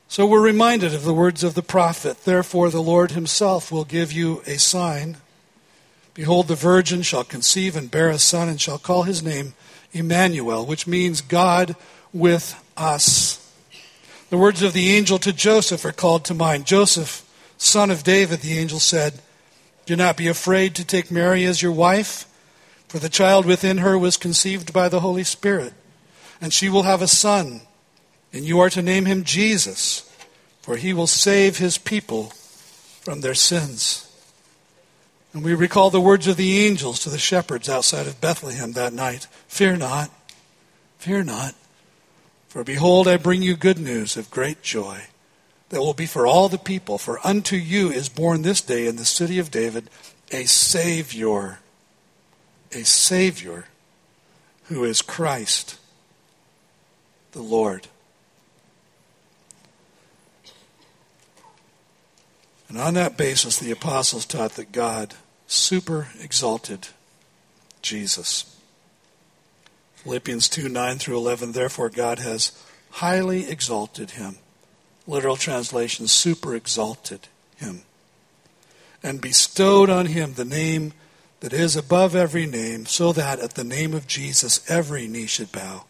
So 0.07 0.25
we're 0.25 0.41
reminded 0.41 0.95
of 0.95 1.03
the 1.03 1.13
words 1.13 1.43
of 1.43 1.53
the 1.53 1.61
prophet 1.61 2.23
Therefore, 2.25 2.71
the 2.71 2.81
Lord 2.81 3.11
Himself 3.11 3.71
will 3.71 3.85
give 3.85 4.11
you 4.11 4.41
a 4.47 4.57
sign. 4.57 5.17
Behold, 6.15 6.47
the 6.47 6.55
virgin 6.55 7.01
shall 7.01 7.23
conceive 7.23 7.75
and 7.75 7.91
bear 7.91 8.09
a 8.09 8.17
son, 8.17 8.47
and 8.47 8.59
shall 8.59 8.77
call 8.77 9.03
his 9.03 9.21
name 9.21 9.53
Emmanuel, 9.91 10.65
which 10.65 10.87
means 10.87 11.19
God 11.19 11.75
with 12.13 12.63
us. 12.77 13.53
The 14.29 14.37
words 14.37 14.61
of 14.63 14.71
the 14.71 14.95
angel 14.95 15.19
to 15.19 15.33
Joseph 15.33 15.83
are 15.83 15.91
called 15.91 16.23
to 16.25 16.33
mind. 16.33 16.65
Joseph, 16.65 17.29
son 17.57 17.91
of 17.91 18.03
David, 18.03 18.39
the 18.39 18.57
angel 18.57 18.79
said, 18.79 19.21
Do 19.85 19.95
not 19.95 20.17
be 20.17 20.27
afraid 20.27 20.75
to 20.75 20.85
take 20.85 21.11
Mary 21.11 21.45
as 21.45 21.61
your 21.61 21.71
wife, 21.71 22.25
for 22.87 22.97
the 22.99 23.09
child 23.09 23.45
within 23.45 23.79
her 23.79 23.97
was 23.97 24.17
conceived 24.17 24.73
by 24.73 24.89
the 24.89 24.99
Holy 24.99 25.23
Spirit, 25.23 25.73
and 26.41 26.51
she 26.51 26.69
will 26.69 26.83
have 26.83 27.01
a 27.01 27.07
son, 27.07 27.61
and 28.33 28.43
you 28.43 28.59
are 28.59 28.69
to 28.71 28.81
name 28.81 29.05
him 29.05 29.23
Jesus, 29.23 30.09
for 30.61 30.77
he 30.77 30.93
will 30.93 31.07
save 31.07 31.57
his 31.57 31.77
people 31.77 32.31
from 33.01 33.21
their 33.21 33.35
sins. 33.35 34.11
And 35.33 35.43
we 35.43 35.53
recall 35.53 35.89
the 35.89 36.01
words 36.01 36.27
of 36.27 36.37
the 36.37 36.65
angels 36.65 36.99
to 36.99 37.09
the 37.09 37.17
shepherds 37.17 37.69
outside 37.69 38.07
of 38.07 38.21
Bethlehem 38.21 38.71
that 38.71 38.93
night 38.93 39.27
Fear 39.47 39.77
not, 39.77 40.09
fear 40.97 41.23
not. 41.23 41.55
For 42.47 42.63
behold, 42.63 43.07
I 43.07 43.17
bring 43.17 43.41
you 43.41 43.55
good 43.55 43.77
news 43.77 44.17
of 44.17 44.31
great 44.31 44.63
joy 44.63 45.03
that 45.69 45.79
will 45.79 45.93
be 45.93 46.05
for 46.05 46.27
all 46.27 46.49
the 46.49 46.57
people. 46.57 46.97
For 46.97 47.25
unto 47.25 47.55
you 47.55 47.91
is 47.91 48.09
born 48.09 48.41
this 48.41 48.61
day 48.61 48.87
in 48.87 48.95
the 48.95 49.05
city 49.05 49.39
of 49.39 49.51
David 49.51 49.89
a 50.31 50.45
Savior, 50.45 51.59
a 52.71 52.83
Savior 52.83 53.65
who 54.65 54.83
is 54.83 55.01
Christ 55.01 55.77
the 57.31 57.41
Lord. 57.41 57.87
And 62.67 62.79
on 62.79 62.95
that 62.95 63.17
basis, 63.17 63.59
the 63.59 63.71
apostles 63.71 64.25
taught 64.25 64.53
that 64.53 64.71
God 64.71 65.13
super 65.47 66.07
exalted 66.19 66.87
Jesus. 67.81 68.57
Philippians 69.95 70.49
2 70.49 70.69
9 70.69 70.97
through 70.97 71.17
11. 71.17 71.51
Therefore, 71.51 71.89
God 71.89 72.19
has 72.19 72.51
highly 72.91 73.49
exalted 73.49 74.11
him. 74.11 74.37
Literal 75.07 75.35
translation, 75.35 76.07
super 76.07 76.55
exalted 76.55 77.27
him. 77.57 77.83
And 79.03 79.21
bestowed 79.21 79.89
on 79.89 80.07
him 80.07 80.33
the 80.33 80.45
name 80.45 80.93
that 81.41 81.53
is 81.53 81.75
above 81.75 82.15
every 82.15 82.45
name, 82.45 82.85
so 82.85 83.11
that 83.13 83.39
at 83.39 83.53
the 83.53 83.63
name 83.63 83.93
of 83.93 84.07
Jesus 84.07 84.67
every 84.69 85.07
knee 85.07 85.27
should 85.27 85.51
bow, 85.51 85.85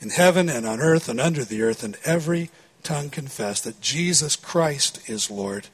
in 0.00 0.10
heaven 0.10 0.48
and 0.48 0.66
on 0.66 0.80
earth 0.80 1.08
and 1.08 1.20
under 1.20 1.44
the 1.44 1.62
earth, 1.62 1.82
and 1.82 1.96
every 2.04 2.50
tongue 2.82 3.08
confess 3.08 3.60
that 3.60 3.80
Jesus 3.80 4.36
Christ 4.36 5.08
is 5.08 5.30
Lord, 5.30 5.68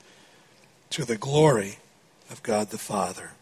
to 0.90 1.04
the 1.04 1.16
glory 1.16 1.78
of 2.30 2.42
God 2.42 2.70
the 2.70 2.78
Father. 2.78 3.32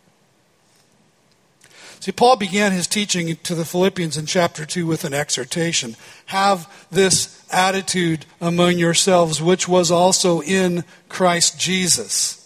See, 2.01 2.13
Paul 2.13 2.37
began 2.37 2.73
his 2.73 2.87
teaching 2.87 3.37
to 3.37 3.55
the 3.55 3.65
Philippians 3.65 4.17
in 4.17 4.27
chapter 4.27 4.65
2 4.65 4.87
with 4.87 5.05
an 5.05 5.15
exhortation. 5.15 5.97
Have 6.27 6.73
this 6.91 7.36
attitude 7.51 8.27
among 8.41 8.79
yourselves, 8.79 9.41
which 9.41 9.69
was 9.69 9.91
also 9.91 10.41
in 10.41 10.85
Christ 11.09 11.59
Jesus. 11.59 12.43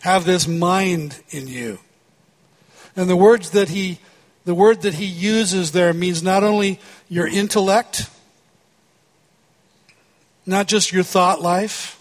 Have 0.00 0.24
this 0.24 0.46
mind 0.46 1.20
in 1.30 1.48
you. 1.48 1.80
And 2.94 3.10
the 3.10 3.16
words 3.16 3.50
that 3.50 3.68
he 3.68 3.98
the 4.46 4.54
word 4.54 4.82
that 4.82 4.94
he 4.94 5.06
uses 5.06 5.72
there 5.72 5.92
means 5.92 6.22
not 6.22 6.44
only 6.44 6.78
your 7.08 7.26
intellect, 7.26 8.08
not 10.46 10.68
just 10.68 10.92
your 10.92 11.02
thought 11.02 11.42
life, 11.42 12.00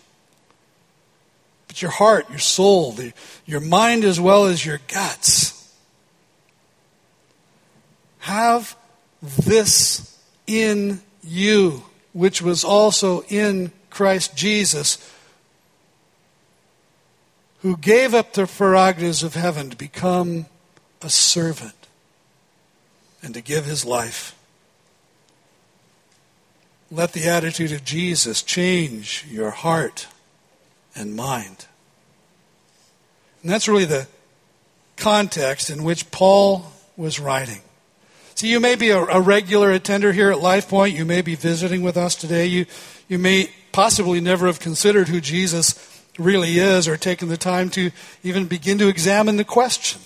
but 1.65 1.81
your 1.81 1.89
heart, 1.89 2.29
your 2.29 2.37
soul, 2.37 2.91
the, 2.91 3.13
your 3.47 3.59
mind 3.59 4.03
as 4.03 4.19
well 4.19 4.45
as 4.45 4.63
your 4.63 4.79
guts. 4.87 5.73
Have 8.19 8.75
this 9.25 10.19
in 10.47 11.01
you, 11.23 11.83
which 12.13 12.41
was 12.41 12.63
also 12.63 13.21
in 13.23 13.71
Christ 13.89 14.35
Jesus, 14.35 14.97
who 17.59 17.77
gave 17.77 18.13
up 18.13 18.33
the 18.33 18.45
prerogatives 18.45 19.23
of 19.23 19.33
heaven 19.33 19.69
to 19.69 19.77
become 19.77 20.45
a 21.01 21.09
servant 21.09 21.87
and 23.23 23.33
to 23.33 23.41
give 23.41 23.65
his 23.65 23.83
life. 23.85 24.35
Let 26.91 27.13
the 27.13 27.27
attitude 27.27 27.71
of 27.71 27.83
Jesus 27.83 28.43
change 28.43 29.25
your 29.29 29.49
heart 29.49 30.07
and 30.95 31.15
mind. 31.15 31.65
And 33.41 33.51
that's 33.51 33.67
really 33.67 33.85
the 33.85 34.07
context 34.95 35.69
in 35.69 35.83
which 35.83 36.11
Paul 36.11 36.71
was 36.95 37.19
writing. 37.19 37.61
See, 38.35 38.49
you 38.49 38.59
may 38.59 38.75
be 38.75 38.89
a, 38.89 39.01
a, 39.01 39.21
regular 39.21 39.71
attender 39.71 40.11
here 40.11 40.29
at 40.29 40.41
Life 40.41 40.67
Point. 40.67 40.93
You 40.93 41.05
may 41.05 41.21
be 41.21 41.35
visiting 41.35 41.81
with 41.81 41.95
us 41.95 42.15
today. 42.15 42.45
You, 42.45 42.65
you 43.07 43.17
may 43.17 43.49
possibly 43.71 44.19
never 44.19 44.47
have 44.47 44.59
considered 44.59 45.07
who 45.07 45.21
Jesus 45.21 46.03
really 46.19 46.59
is 46.59 46.85
or 46.85 46.97
taken 46.97 47.29
the 47.29 47.37
time 47.37 47.69
to 47.71 47.91
even 48.23 48.45
begin 48.45 48.77
to 48.79 48.89
examine 48.89 49.37
the 49.37 49.45
question. 49.45 50.01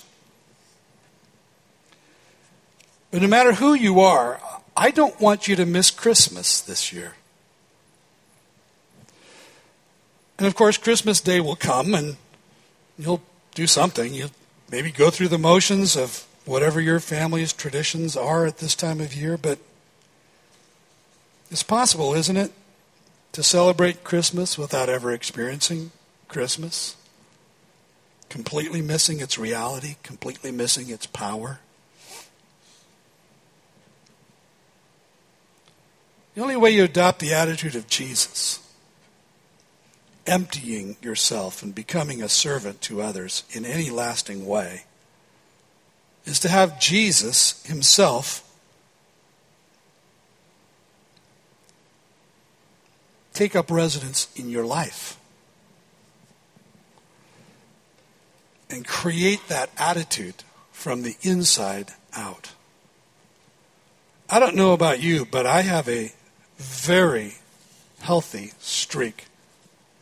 But 3.09 3.23
no 3.23 3.27
matter 3.27 3.53
who 3.53 3.73
you 3.73 3.99
are, 3.99 4.39
I 4.77 4.91
don't 4.91 5.19
want 5.19 5.47
you 5.47 5.55
to 5.55 5.65
miss 5.65 5.89
Christmas 5.89 6.61
this 6.61 6.93
year. 6.93 7.15
And 10.37 10.45
of 10.45 10.53
course, 10.53 10.77
Christmas 10.77 11.19
Day 11.19 11.39
will 11.39 11.55
come 11.55 11.95
and 11.95 12.15
you'll 12.95 13.23
do 13.55 13.65
something. 13.65 14.13
You'll 14.13 14.29
maybe 14.69 14.91
go 14.91 15.09
through 15.09 15.29
the 15.29 15.39
motions 15.39 15.97
of 15.97 16.27
whatever 16.49 16.81
your 16.81 16.99
family's 16.99 17.53
traditions 17.53 18.17
are 18.17 18.47
at 18.47 18.57
this 18.57 18.73
time 18.73 18.99
of 18.99 19.13
year, 19.13 19.37
but 19.37 19.59
it's 21.51 21.61
possible, 21.61 22.15
isn't 22.15 22.37
it, 22.37 22.51
to 23.33 23.43
celebrate 23.43 24.03
Christmas 24.03 24.57
without 24.57 24.89
ever 24.89 25.11
experiencing 25.11 25.91
Christmas? 26.27 26.97
Completely 28.29 28.81
missing 28.81 29.19
its 29.19 29.37
reality, 29.37 29.97
completely 30.01 30.51
missing 30.51 30.89
its 30.89 31.05
power. 31.05 31.59
The 36.33 36.41
only 36.41 36.55
way 36.55 36.71
you 36.71 36.83
adopt 36.83 37.19
the 37.19 37.33
attitude 37.33 37.75
of 37.75 37.87
Jesus, 37.87 38.59
emptying 40.25 40.97
yourself 40.99 41.61
and 41.61 41.75
becoming 41.75 42.23
a 42.23 42.29
servant 42.29 42.81
to 42.81 43.03
others 43.03 43.43
in 43.51 43.65
any 43.65 43.91
lasting 43.91 44.47
way, 44.47 44.85
is 46.29 46.39
to 46.41 46.49
have 46.49 46.79
Jesus 46.79 47.65
himself 47.65 48.45
take 53.33 53.55
up 53.55 53.71
residence 53.71 54.27
in 54.35 54.49
your 54.49 54.65
life 54.65 55.17
and 58.69 58.85
create 58.85 59.39
that 59.47 59.71
attitude 59.77 60.43
from 60.71 61.01
the 61.01 61.15
inside 61.21 61.93
out. 62.13 62.51
I 64.29 64.39
don't 64.39 64.55
know 64.55 64.73
about 64.73 65.01
you, 65.01 65.25
but 65.25 65.47
I 65.47 65.61
have 65.61 65.89
a 65.89 66.13
very 66.57 67.35
healthy 68.01 68.51
streak 68.59 69.25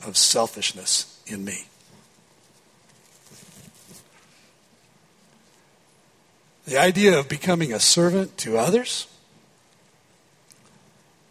of 0.06 0.18
selfishness 0.18 1.22
in 1.26 1.46
me. 1.46 1.68
The 6.68 6.78
idea 6.78 7.18
of 7.18 7.30
becoming 7.30 7.72
a 7.72 7.80
servant 7.80 8.38
to 8.40 8.58
others, 8.58 9.08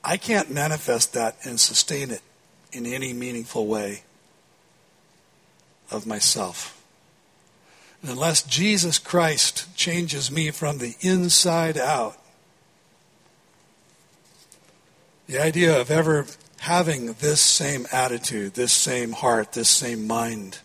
I 0.03 0.17
can't 0.17 0.51
manifest 0.51 1.13
that 1.13 1.37
and 1.45 1.61
sustain 1.61 2.11
it 2.11 2.23
in 2.73 2.87
any 2.87 3.13
meaningful 3.13 3.67
way 3.67 4.05
of 5.91 6.07
myself. 6.07 6.83
And 8.01 8.11
unless 8.11 8.45
Jesus 8.45 8.99
Christ 8.99 9.77
changes 9.77 10.31
me 10.31 10.51
from 10.51 10.79
the 10.79 10.95
inside 11.03 11.77
out, 11.77 12.17
the 15.27 15.39
idea 15.39 15.79
of 15.79 15.91
ever 15.91 16.27
having 16.61 17.13
this 17.13 17.43
same 17.43 17.87
attitude, 17.93 18.55
this 18.55 18.73
same 18.73 19.13
heart, 19.13 19.53
this 19.53 19.69
same 19.69 20.07
mind 20.07 20.61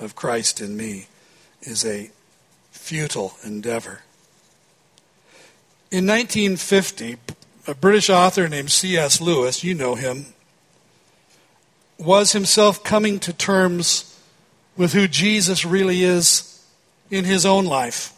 of 0.00 0.16
Christ 0.16 0.62
in 0.62 0.74
me 0.74 1.08
is 1.60 1.84
a 1.84 2.10
futile 2.70 3.34
endeavor. 3.44 4.00
In 5.88 6.04
1950, 6.04 7.16
a 7.68 7.74
British 7.74 8.10
author 8.10 8.48
named 8.48 8.72
C.S. 8.72 9.20
Lewis, 9.20 9.62
you 9.62 9.72
know 9.72 9.94
him, 9.94 10.26
was 11.96 12.32
himself 12.32 12.82
coming 12.82 13.20
to 13.20 13.32
terms 13.32 14.18
with 14.76 14.92
who 14.94 15.06
Jesus 15.06 15.64
really 15.64 16.02
is 16.02 16.64
in 17.08 17.24
his 17.24 17.46
own 17.46 17.64
life. 17.64 18.12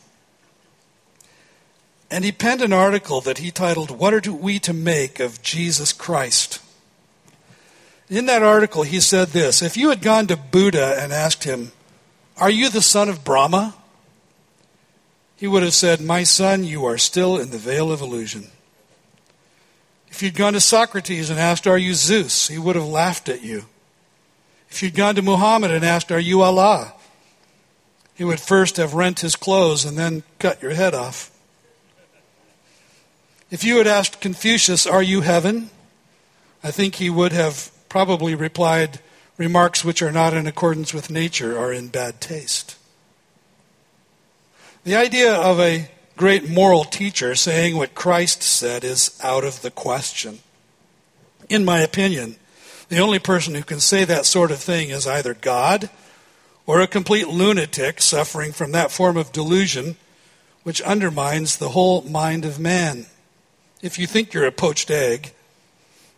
And 2.11 2.25
he 2.25 2.33
penned 2.33 2.63
an 2.63 2.73
article 2.73 3.21
that 3.21 3.39
he 3.39 3.51
titled, 3.51 3.91
What 3.91 4.15
Are 4.15 4.33
We 4.33 4.59
to 4.61 4.73
Make 4.73 5.21
of 5.21 5.43
Jesus 5.43 5.93
Christ? 5.93 6.61
In 8.09 8.25
that 8.27 8.43
article, 8.43 8.83
he 8.83 9.01
said 9.01 9.29
this 9.29 9.61
If 9.61 9.77
you 9.77 9.91
had 9.91 10.01
gone 10.01 10.27
to 10.29 10.37
Buddha 10.37 10.97
and 10.99 11.13
asked 11.13 11.45
him, 11.45 11.73
Are 12.39 12.51
you 12.51 12.71
the 12.71 12.81
son 12.81 13.11
of 13.11 13.25
Brahma? 13.25 13.75
He 15.39 15.47
would 15.47 15.63
have 15.63 15.73
said, 15.73 16.01
My 16.01 16.25
son, 16.25 16.65
you 16.65 16.85
are 16.85 16.99
still 16.99 17.39
in 17.39 17.51
the 17.51 17.59
veil 17.59 17.93
of 17.93 18.01
illusion. 18.01 18.49
If 20.09 20.21
you'd 20.21 20.35
gone 20.35 20.55
to 20.55 20.61
Socrates 20.61 21.31
and 21.31 21.39
asked, 21.39 21.67
Are 21.67 21.79
you 21.79 21.95
Zeus? 21.95 22.49
he 22.49 22.59
would 22.59 22.75
have 22.75 22.85
laughed 22.85 23.29
at 23.29 23.43
you. 23.43 23.67
If 24.69 24.83
you'd 24.83 24.97
gone 24.97 25.15
to 25.15 25.23
Muhammad 25.23 25.71
and 25.71 25.85
asked, 25.85 26.11
Are 26.11 26.19
you 26.19 26.43
Allah? 26.43 26.93
he 28.17 28.25
would 28.25 28.41
first 28.41 28.79
have 28.79 28.95
rent 28.95 29.21
his 29.21 29.37
clothes 29.37 29.85
and 29.85 29.97
then 29.97 30.25
cut 30.41 30.61
your 30.61 30.73
head 30.73 30.93
off. 30.93 31.31
If 33.49 33.63
you 33.63 33.79
had 33.79 33.87
asked 33.87 34.21
Confucius, 34.21 34.89
Are 34.89 35.05
you 35.05 35.21
heaven? 35.21 35.71
I 36.65 36.73
think 36.73 36.97
he 36.97 37.11
would 37.11 37.31
have 37.31 37.71
probably 37.89 38.35
replied, 38.35 38.99
Remarks 39.37 39.85
which 39.85 40.03
are 40.03 40.11
not 40.11 40.35
in 40.35 40.49
accordance 40.49 40.93
with 40.93 41.11
nature 41.11 41.57
are 41.57 41.73
in 41.73 41.87
bad 41.87 42.21
taste. 42.21 42.75
The 44.89 44.97
idea 44.97 45.35
of 45.35 45.61
a 45.61 45.87
great 46.17 46.49
moral 46.49 46.83
teacher 46.83 47.35
saying 47.35 47.77
what 47.77 47.95
Christ 47.95 48.43
said 48.43 48.85
is 48.85 49.21
out 49.23 49.45
of 49.45 49.61
the 49.61 49.71
question. 49.71 50.39
In 51.51 51.63
my 51.63 51.81
opinion, 51.81 52.37
the 52.89 52.97
only 52.97 53.19
person 53.19 53.55
who 53.55 53.65
can 53.65 53.81
say 53.81 54.07
that 54.07 54.25
sort 54.25 54.51
of 54.51 54.61
thing 54.61 54.89
is 54.89 55.07
either 55.07 55.35
God 55.35 55.91
or 56.65 56.81
a 56.81 56.87
complete 56.87 57.29
lunatic 57.29 58.01
suffering 58.01 58.51
from 58.51 58.73
that 58.73 58.91
form 58.91 59.19
of 59.19 59.31
delusion 59.31 59.97
which 60.63 60.81
undermines 60.81 61.59
the 61.59 61.69
whole 61.69 62.01
mind 62.01 62.47
of 62.47 62.59
man. 62.59 63.05
If 63.83 63.99
you 63.99 64.07
think 64.07 64.33
you're 64.33 64.47
a 64.47 64.51
poached 64.51 64.91
egg, 64.91 65.35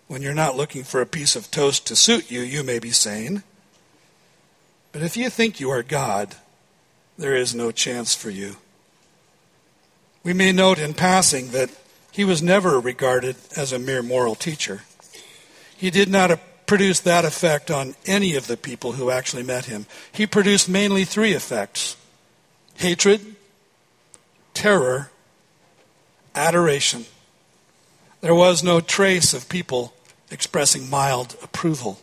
when 0.07 0.23
you're 0.23 0.33
not 0.33 0.57
looking 0.57 0.85
for 0.85 1.01
a 1.01 1.07
piece 1.07 1.35
of 1.35 1.51
toast 1.51 1.89
to 1.89 1.97
suit 1.97 2.31
you, 2.31 2.43
you 2.43 2.63
may 2.63 2.79
be 2.79 2.93
sane. 2.93 3.43
But 4.93 5.03
if 5.03 5.17
you 5.17 5.29
think 5.29 5.59
you 5.59 5.71
are 5.71 5.83
God, 5.83 6.37
there 7.21 7.37
is 7.37 7.55
no 7.55 7.71
chance 7.71 8.15
for 8.15 8.31
you. 8.31 8.57
We 10.25 10.33
may 10.33 10.53
note 10.53 10.79
in 10.79 10.95
passing 10.95 11.49
that 11.51 11.71
He 12.11 12.25
was 12.25 12.43
never 12.43 12.81
regarded 12.81 13.37
as 13.57 13.73
a 13.73 13.79
mere 13.79 14.03
moral 14.03 14.35
teacher. 14.35 14.83
He 15.77 15.91
did 15.91 16.09
not 16.09 16.41
produce 16.67 17.01
that 17.01 17.25
effect 17.25 17.71
on 17.71 17.95
any 18.07 18.35
of 18.35 18.47
the 18.47 18.57
people 18.57 18.93
who 18.93 19.11
actually 19.11 19.43
met 19.43 19.67
him. 19.67 19.87
He 20.11 20.27
produced 20.27 20.69
mainly 20.69 21.05
three 21.05 21.33
effects 21.33 21.97
hatred, 22.75 23.37
terror, 24.55 25.11
adoration. 26.35 27.05
There 28.23 28.35
was 28.35 28.63
no 28.63 28.81
trace 28.81 29.35
of 29.35 29.49
people 29.49 29.93
expressing 30.31 30.89
mild 30.89 31.37
approval. 31.43 32.01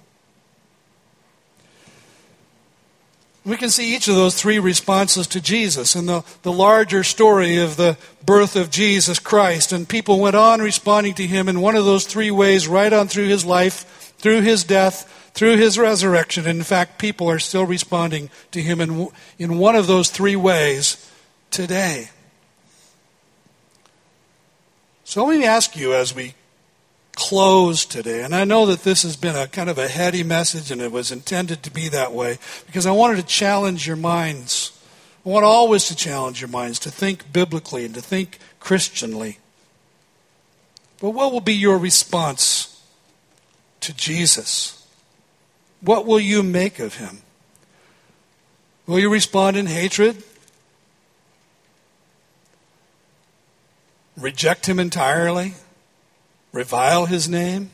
We 3.47 3.55
can 3.55 3.69
see 3.69 3.95
each 3.95 4.09
of 4.09 4.15
those 4.15 4.35
three 4.35 4.59
responses 4.59 5.25
to 5.27 5.39
Jesus 5.39 5.95
in 5.95 6.05
the, 6.05 6.25
the 6.41 6.51
larger 6.51 7.01
story 7.01 7.59
of 7.59 7.77
the 7.77 7.97
birth 8.25 8.57
of 8.57 8.69
Jesus 8.69 9.19
Christ. 9.19 9.71
And 9.71 9.87
people 9.87 10.19
went 10.19 10.35
on 10.35 10.59
responding 10.59 11.13
to 11.13 11.25
him 11.25 11.47
in 11.47 11.61
one 11.61 11.77
of 11.77 11.85
those 11.85 12.05
three 12.05 12.29
ways 12.29 12.67
right 12.67 12.91
on 12.91 13.07
through 13.07 13.27
his 13.29 13.45
life, 13.45 14.13
through 14.17 14.41
his 14.41 14.65
death, 14.65 15.31
through 15.33 15.55
his 15.55 15.79
resurrection. 15.79 16.45
And 16.45 16.59
in 16.59 16.63
fact, 16.65 16.99
people 16.99 17.29
are 17.29 17.39
still 17.39 17.65
responding 17.65 18.29
to 18.51 18.61
him 18.61 18.81
in, 18.81 19.07
in 19.39 19.57
one 19.57 19.77
of 19.77 19.87
those 19.87 20.09
three 20.09 20.35
ways 20.35 21.09
today. 21.49 22.09
So 25.05 25.25
let 25.25 25.39
me 25.39 25.45
ask 25.45 25.77
you 25.77 25.93
as 25.93 26.13
we 26.13 26.33
close 27.27 27.83
today. 27.83 28.23
And 28.23 28.33
I 28.33 28.45
know 28.45 28.65
that 28.67 28.83
this 28.83 29.03
has 29.03 29.17
been 29.17 29.35
a 29.35 29.47
kind 29.47 29.69
of 29.69 29.77
a 29.77 29.89
heady 29.89 30.23
message 30.23 30.71
and 30.71 30.81
it 30.81 30.93
was 30.93 31.11
intended 31.11 31.61
to 31.63 31.71
be 31.71 31.89
that 31.89 32.13
way 32.13 32.39
because 32.65 32.85
I 32.85 32.91
wanted 32.91 33.17
to 33.17 33.23
challenge 33.23 33.85
your 33.85 33.97
minds. 33.97 34.71
I 35.25 35.29
want 35.29 35.43
always 35.43 35.89
to 35.89 35.95
challenge 35.95 36.39
your 36.39 36.47
minds 36.47 36.79
to 36.79 36.89
think 36.89 37.33
biblically 37.33 37.83
and 37.83 37.93
to 37.95 38.01
think 38.01 38.39
Christianly. 38.61 39.39
But 41.01 41.09
what 41.09 41.33
will 41.33 41.41
be 41.41 41.53
your 41.53 41.77
response 41.77 42.81
to 43.81 43.93
Jesus? 43.93 44.87
What 45.81 46.05
will 46.05 46.21
you 46.21 46.43
make 46.43 46.79
of 46.79 46.95
him? 46.95 47.23
Will 48.85 48.99
you 48.99 49.09
respond 49.09 49.57
in 49.57 49.65
hatred? 49.65 50.23
Reject 54.15 54.65
him 54.69 54.79
entirely? 54.79 55.55
Revile 56.51 57.05
his 57.05 57.27
name? 57.27 57.71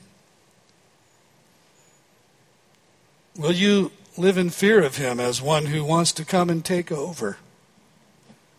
Will 3.36 3.52
you 3.52 3.92
live 4.18 4.38
in 4.38 4.50
fear 4.50 4.84
of 4.84 4.98
him 4.98 5.20
as 5.20 5.42
one 5.42 5.66
who 5.66 5.84
wants 5.84 6.12
to 6.14 6.26
come 6.26 6.50
and 6.50 6.64
take 6.64 6.92
over? 6.92 7.38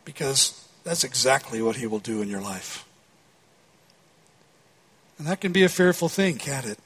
Because 0.04 0.66
that's 0.82 1.04
exactly 1.04 1.62
what 1.62 1.76
he 1.76 1.86
will 1.86 2.00
do 2.00 2.20
in 2.20 2.28
your 2.28 2.40
life. 2.40 2.84
And 5.18 5.26
that 5.28 5.40
can 5.40 5.52
be 5.52 5.62
a 5.62 5.68
fearful 5.68 6.08
thing, 6.08 6.38
can't 6.38 6.66
it? 6.66 6.78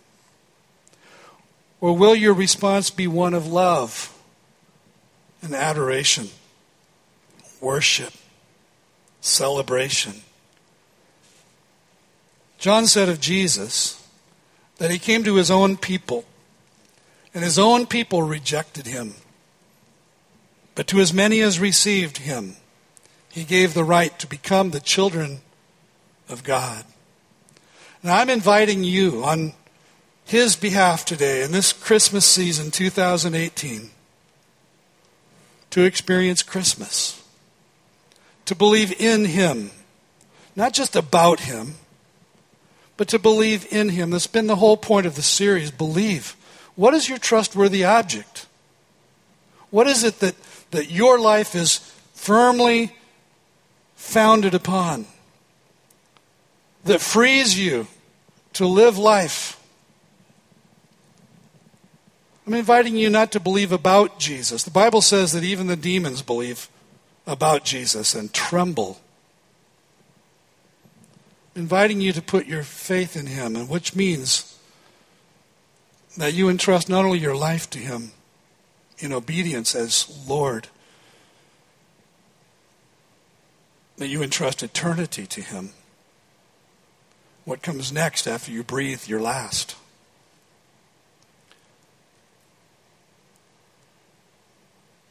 Or 1.81 1.97
will 1.97 2.15
your 2.15 2.35
response 2.35 2.91
be 2.91 3.07
one 3.07 3.35
of 3.35 3.47
love 3.47 4.15
and 5.41 5.55
adoration, 5.55 6.29
worship, 7.61 8.13
celebration? 9.21 10.23
John 12.59 12.87
said 12.89 13.09
of 13.09 13.21
Jesus 13.21 14.05
that 14.79 14.91
he 14.91 14.99
came 14.99 15.23
to 15.25 15.37
his 15.37 15.51
own 15.51 15.77
people, 15.77 16.25
and 17.33 17.45
his 17.45 17.59
own 17.59 17.87
people 17.87 18.23
rejected 18.23 18.87
him. 18.87 19.15
But 20.75 20.89
to 20.89 21.01
as 21.01 21.13
many 21.13 21.41
as 21.41 21.61
received 21.61 22.19
him, 22.19 22.57
he 23.29 23.45
gave 23.45 23.75
the 23.75 23.85
right 23.85 24.17
to 24.19 24.27
become 24.27 24.71
the 24.71 24.81
children 24.81 25.41
of 26.29 26.43
God. 26.43 26.85
And 28.03 28.11
I'm 28.11 28.31
inviting 28.31 28.83
you 28.85 29.25
on 29.25 29.53
his 30.25 30.57
behalf 30.57 31.05
today 31.05 31.43
in 31.43 31.53
this 31.53 31.73
Christmas 31.73 32.27
season 32.27 32.71
2018 32.71 33.91
to 35.71 35.83
experience 35.85 36.43
Christmas, 36.43 37.23
to 38.47 38.55
believe 38.55 39.01
in 39.01 39.27
him, 39.27 39.71
not 40.57 40.73
just 40.73 40.97
about 40.97 41.41
him 41.41 41.75
but 42.99 43.09
to 43.09 43.19
believe 43.19 43.73
in 43.73 43.89
Him. 43.89 44.11
That's 44.11 44.27
been 44.27 44.49
the 44.49 44.57
whole 44.57 44.77
point 44.77 45.07
of 45.07 45.15
the 45.15 45.23
series 45.23 45.71
believe. 45.71 46.37
What 46.75 46.93
is 46.93 47.09
your 47.09 47.17
trustworthy 47.17 47.85
object? 47.85 48.47
What 49.71 49.87
is 49.87 50.05
it 50.05 50.19
that, 50.21 50.35
that 50.73 50.91
your 50.91 51.19
life 51.19 51.55
is 51.55 51.79
firmly 52.13 52.93
founded 53.95 54.53
upon? 54.53 55.07
That 56.85 57.01
frees 57.01 57.59
you 57.59 57.87
to 58.55 58.67
live 58.67 58.99
life? 58.99 59.55
I'm 62.47 62.55
inviting 62.55 62.97
you 62.97 63.11
not 63.11 63.31
to 63.33 63.41
believe 63.41 63.73
about 63.73 64.19
Jesus. 64.19 64.65
The 64.65 64.71
Bible 64.71 65.03
says 65.03 65.33
that 65.33 65.45
even 65.45 65.69
the 65.69 65.77
demons 65.77 66.23
believe 66.23 66.69
about 67.27 67.65
Jesus 67.65 68.15
and 68.15 68.33
tremble 68.33 68.99
inviting 71.59 72.01
you 72.01 72.13
to 72.13 72.23
put 72.23 72.47
your 72.47 72.63
faith 72.63 73.17
in 73.17 73.27
Him, 73.27 73.57
and 73.57 73.69
which 73.69 73.95
means 73.95 74.57
that 76.17 76.33
you 76.33 76.49
entrust 76.49 76.89
not 76.89 77.05
only 77.05 77.19
your 77.19 77.37
life 77.37 77.69
to 77.71 77.79
Him 77.79 78.13
in 78.99 79.13
obedience 79.13 79.75
as 79.75 80.25
Lord, 80.27 80.69
that 83.97 84.09
you 84.09 84.23
entrust 84.23 84.63
eternity 84.63 85.27
to 85.27 85.41
Him. 85.41 85.71
What 87.45 87.63
comes 87.63 87.93
next 87.93 88.27
after 88.27 88.53
you 88.53 88.63
breathe 88.63 89.09
your 89.09 89.21
last? 89.21 89.75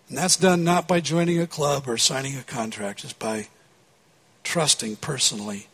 And 0.07 0.17
that's 0.17 0.37
done 0.37 0.63
not 0.63 0.87
by 0.87 1.01
joining 1.01 1.41
a 1.41 1.47
club 1.47 1.83
or 1.87 1.97
signing 1.97 2.37
a 2.37 2.43
contract, 2.43 2.99
just 2.99 3.19
by 3.19 3.47
trusting 4.43 4.95
personally 4.97 5.67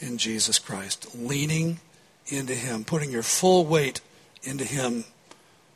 in 0.00 0.18
Jesus 0.18 0.58
Christ, 0.58 1.14
leaning 1.14 1.78
into 2.26 2.54
Him, 2.54 2.84
putting 2.84 3.10
your 3.10 3.22
full 3.22 3.64
weight 3.64 4.00
into 4.42 4.64
Him, 4.64 5.04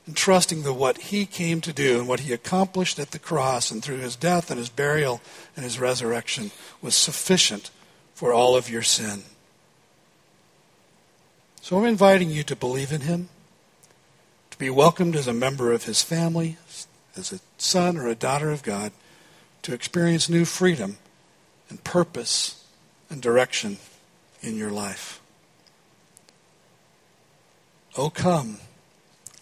and 0.07 0.17
trusting 0.17 0.63
that 0.63 0.73
what 0.73 0.99
He 0.99 1.27
came 1.27 1.61
to 1.61 1.73
do 1.73 1.99
and 1.99 2.09
what 2.09 2.21
He 2.21 2.33
accomplished 2.33 2.99
at 2.99 3.11
the 3.13 3.19
cross 3.19 3.71
and 3.71 3.83
through 3.83 3.99
His 3.99 4.17
death 4.17 4.51
and 4.51 4.59
His 4.59 4.69
burial 4.69 5.21
and 5.57 5.65
His 5.65 5.79
resurrection 5.79 6.51
was 6.83 6.95
sufficient 6.95 7.71
for 8.15 8.33
all 8.33 8.57
of 8.57 8.71
your 8.71 8.83
sin. 8.83 9.23
So 11.61 11.79
I'm 11.79 11.87
inviting 11.87 12.31
you 12.31 12.43
to 12.45 12.57
believe 12.57 12.93
in 12.93 13.03
Him, 13.03 13.29
to 14.51 14.59
be 14.59 14.71
welcomed 14.71 15.17
as 15.17 15.27
a 15.27 15.33
member 15.33 15.73
of 15.73 15.85
His 15.85 16.03
family, 16.03 16.59
as 17.17 17.33
a 17.33 17.41
son 17.59 17.97
or 17.97 18.09
a 18.09 18.15
daughter 18.15 18.51
of 18.51 18.63
God, 18.63 18.93
to 19.63 19.73
experience 19.73 20.29
new 20.29 20.45
freedom 20.45 20.99
and 21.71 21.83
purpose 21.83 22.63
and 23.09 23.23
direction 23.23 23.79
in 24.45 24.57
your 24.57 24.71
life. 24.71 25.21
Oh, 27.97 28.11
come, 28.11 28.59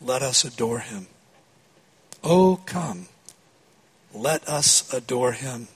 let 0.00 0.22
us 0.22 0.44
adore 0.44 0.80
him. 0.80 1.06
Oh, 2.22 2.60
come, 2.66 3.08
let 4.14 4.46
us 4.48 4.92
adore 4.92 5.32
him. 5.32 5.68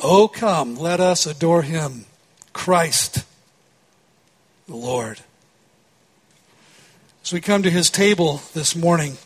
Oh, 0.00 0.28
come, 0.28 0.76
let 0.76 1.00
us 1.00 1.26
adore 1.26 1.62
him, 1.62 2.06
Christ 2.52 3.24
the 4.68 4.76
Lord. 4.76 5.20
As 7.24 7.32
we 7.32 7.40
come 7.40 7.62
to 7.62 7.70
his 7.70 7.90
table 7.90 8.40
this 8.54 8.74
morning, 8.74 9.18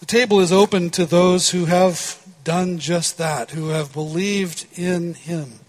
the 0.00 0.06
table 0.06 0.40
is 0.40 0.52
open 0.52 0.90
to 0.90 1.06
those 1.06 1.50
who 1.50 1.66
have 1.66 2.20
done 2.44 2.78
just 2.78 3.18
that, 3.18 3.50
who 3.50 3.68
have 3.68 3.92
believed 3.92 4.66
in 4.76 5.14
him 5.14 5.60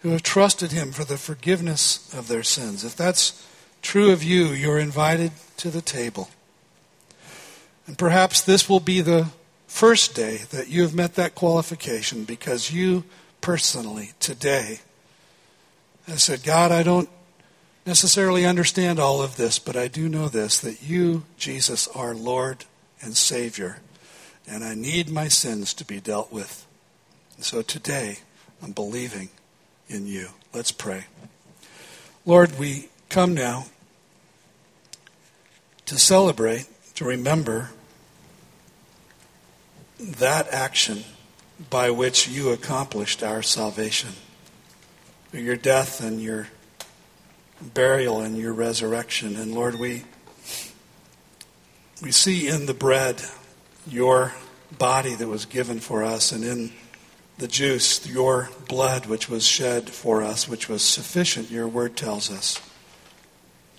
who 0.00 0.10
have 0.10 0.22
trusted 0.22 0.72
him 0.72 0.92
for 0.92 1.04
the 1.04 1.18
forgiveness 1.18 2.12
of 2.14 2.28
their 2.28 2.42
sins. 2.42 2.84
If 2.84 2.96
that's 2.96 3.46
true 3.82 4.10
of 4.10 4.22
you, 4.22 4.46
you're 4.46 4.78
invited 4.78 5.32
to 5.58 5.70
the 5.70 5.80
table. 5.80 6.28
And 7.86 7.96
perhaps 7.96 8.40
this 8.40 8.68
will 8.68 8.80
be 8.80 9.00
the 9.00 9.28
first 9.66 10.14
day 10.14 10.38
that 10.50 10.68
you 10.68 10.82
have 10.82 10.94
met 10.94 11.14
that 11.14 11.34
qualification 11.34 12.24
because 12.24 12.72
you 12.72 13.04
personally, 13.40 14.10
today, 14.20 14.80
have 16.06 16.20
said, 16.20 16.42
God, 16.42 16.72
I 16.72 16.82
don't 16.82 17.08
necessarily 17.84 18.44
understand 18.44 18.98
all 18.98 19.22
of 19.22 19.36
this, 19.36 19.58
but 19.58 19.76
I 19.76 19.88
do 19.88 20.08
know 20.08 20.28
this 20.28 20.58
that 20.60 20.82
you, 20.82 21.24
Jesus, 21.36 21.88
are 21.88 22.14
Lord 22.14 22.64
and 23.00 23.16
Savior, 23.16 23.78
and 24.48 24.64
I 24.64 24.74
need 24.74 25.08
my 25.08 25.28
sins 25.28 25.72
to 25.74 25.84
be 25.84 26.00
dealt 26.00 26.32
with. 26.32 26.66
And 27.36 27.44
so 27.44 27.62
today, 27.62 28.18
I'm 28.62 28.72
believing 28.72 29.28
in 29.88 30.06
you. 30.06 30.28
Let's 30.52 30.72
pray. 30.72 31.04
Lord, 32.24 32.58
we 32.58 32.88
come 33.08 33.34
now 33.34 33.66
to 35.86 35.98
celebrate, 35.98 36.66
to 36.96 37.04
remember 37.04 37.70
that 39.98 40.48
action 40.48 41.04
by 41.70 41.90
which 41.90 42.28
you 42.28 42.50
accomplished 42.50 43.22
our 43.22 43.42
salvation. 43.42 44.10
Your 45.32 45.56
death 45.56 46.02
and 46.02 46.20
your 46.20 46.48
burial 47.60 48.20
and 48.20 48.36
your 48.36 48.52
resurrection. 48.52 49.36
And 49.36 49.54
Lord, 49.54 49.78
we, 49.78 50.04
we 52.02 52.10
see 52.10 52.48
in 52.48 52.66
the 52.66 52.74
bread 52.74 53.22
your 53.86 54.34
body 54.78 55.14
that 55.14 55.28
was 55.28 55.46
given 55.46 55.80
for 55.80 56.02
us, 56.02 56.32
and 56.32 56.44
in 56.44 56.72
the 57.38 57.48
juice 57.48 58.06
your 58.06 58.48
blood 58.68 59.06
which 59.06 59.28
was 59.28 59.46
shed 59.46 59.90
for 59.90 60.22
us, 60.22 60.48
which 60.48 60.68
was 60.68 60.82
sufficient, 60.82 61.50
your 61.50 61.68
word 61.68 61.96
tells 61.96 62.30
us, 62.30 62.60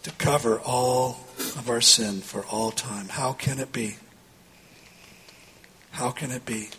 to 0.03 0.11
cover 0.11 0.59
all 0.59 1.25
of 1.55 1.69
our 1.69 1.81
sin 1.81 2.21
for 2.21 2.45
all 2.45 2.71
time. 2.71 3.09
How 3.09 3.33
can 3.33 3.59
it 3.59 3.71
be? 3.71 3.97
How 5.91 6.11
can 6.11 6.31
it 6.31 6.45
be? 6.45 6.69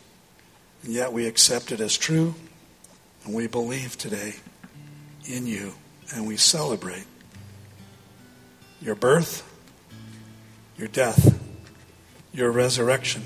And 0.83 0.93
yet 0.93 1.13
we 1.13 1.27
accept 1.27 1.73
it 1.73 1.81
as 1.81 1.99
true, 1.99 2.35
and 3.25 3.35
we 3.35 3.49
believe 3.49 3.99
today 3.99 4.35
in 5.27 5.47
you, 5.47 5.75
and 6.15 6.27
we 6.27 6.37
celebrate 6.37 7.05
your 8.81 8.95
birth, 8.95 9.43
your 10.77 10.89
death, 10.89 11.39
your 12.33 12.53
resurrection. 12.53 13.25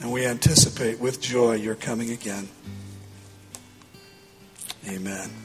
And 0.00 0.12
we 0.12 0.26
anticipate 0.26 1.00
with 1.00 1.20
joy 1.20 1.54
your 1.54 1.74
coming 1.74 2.10
again. 2.10 2.48
Amen. 4.86 5.43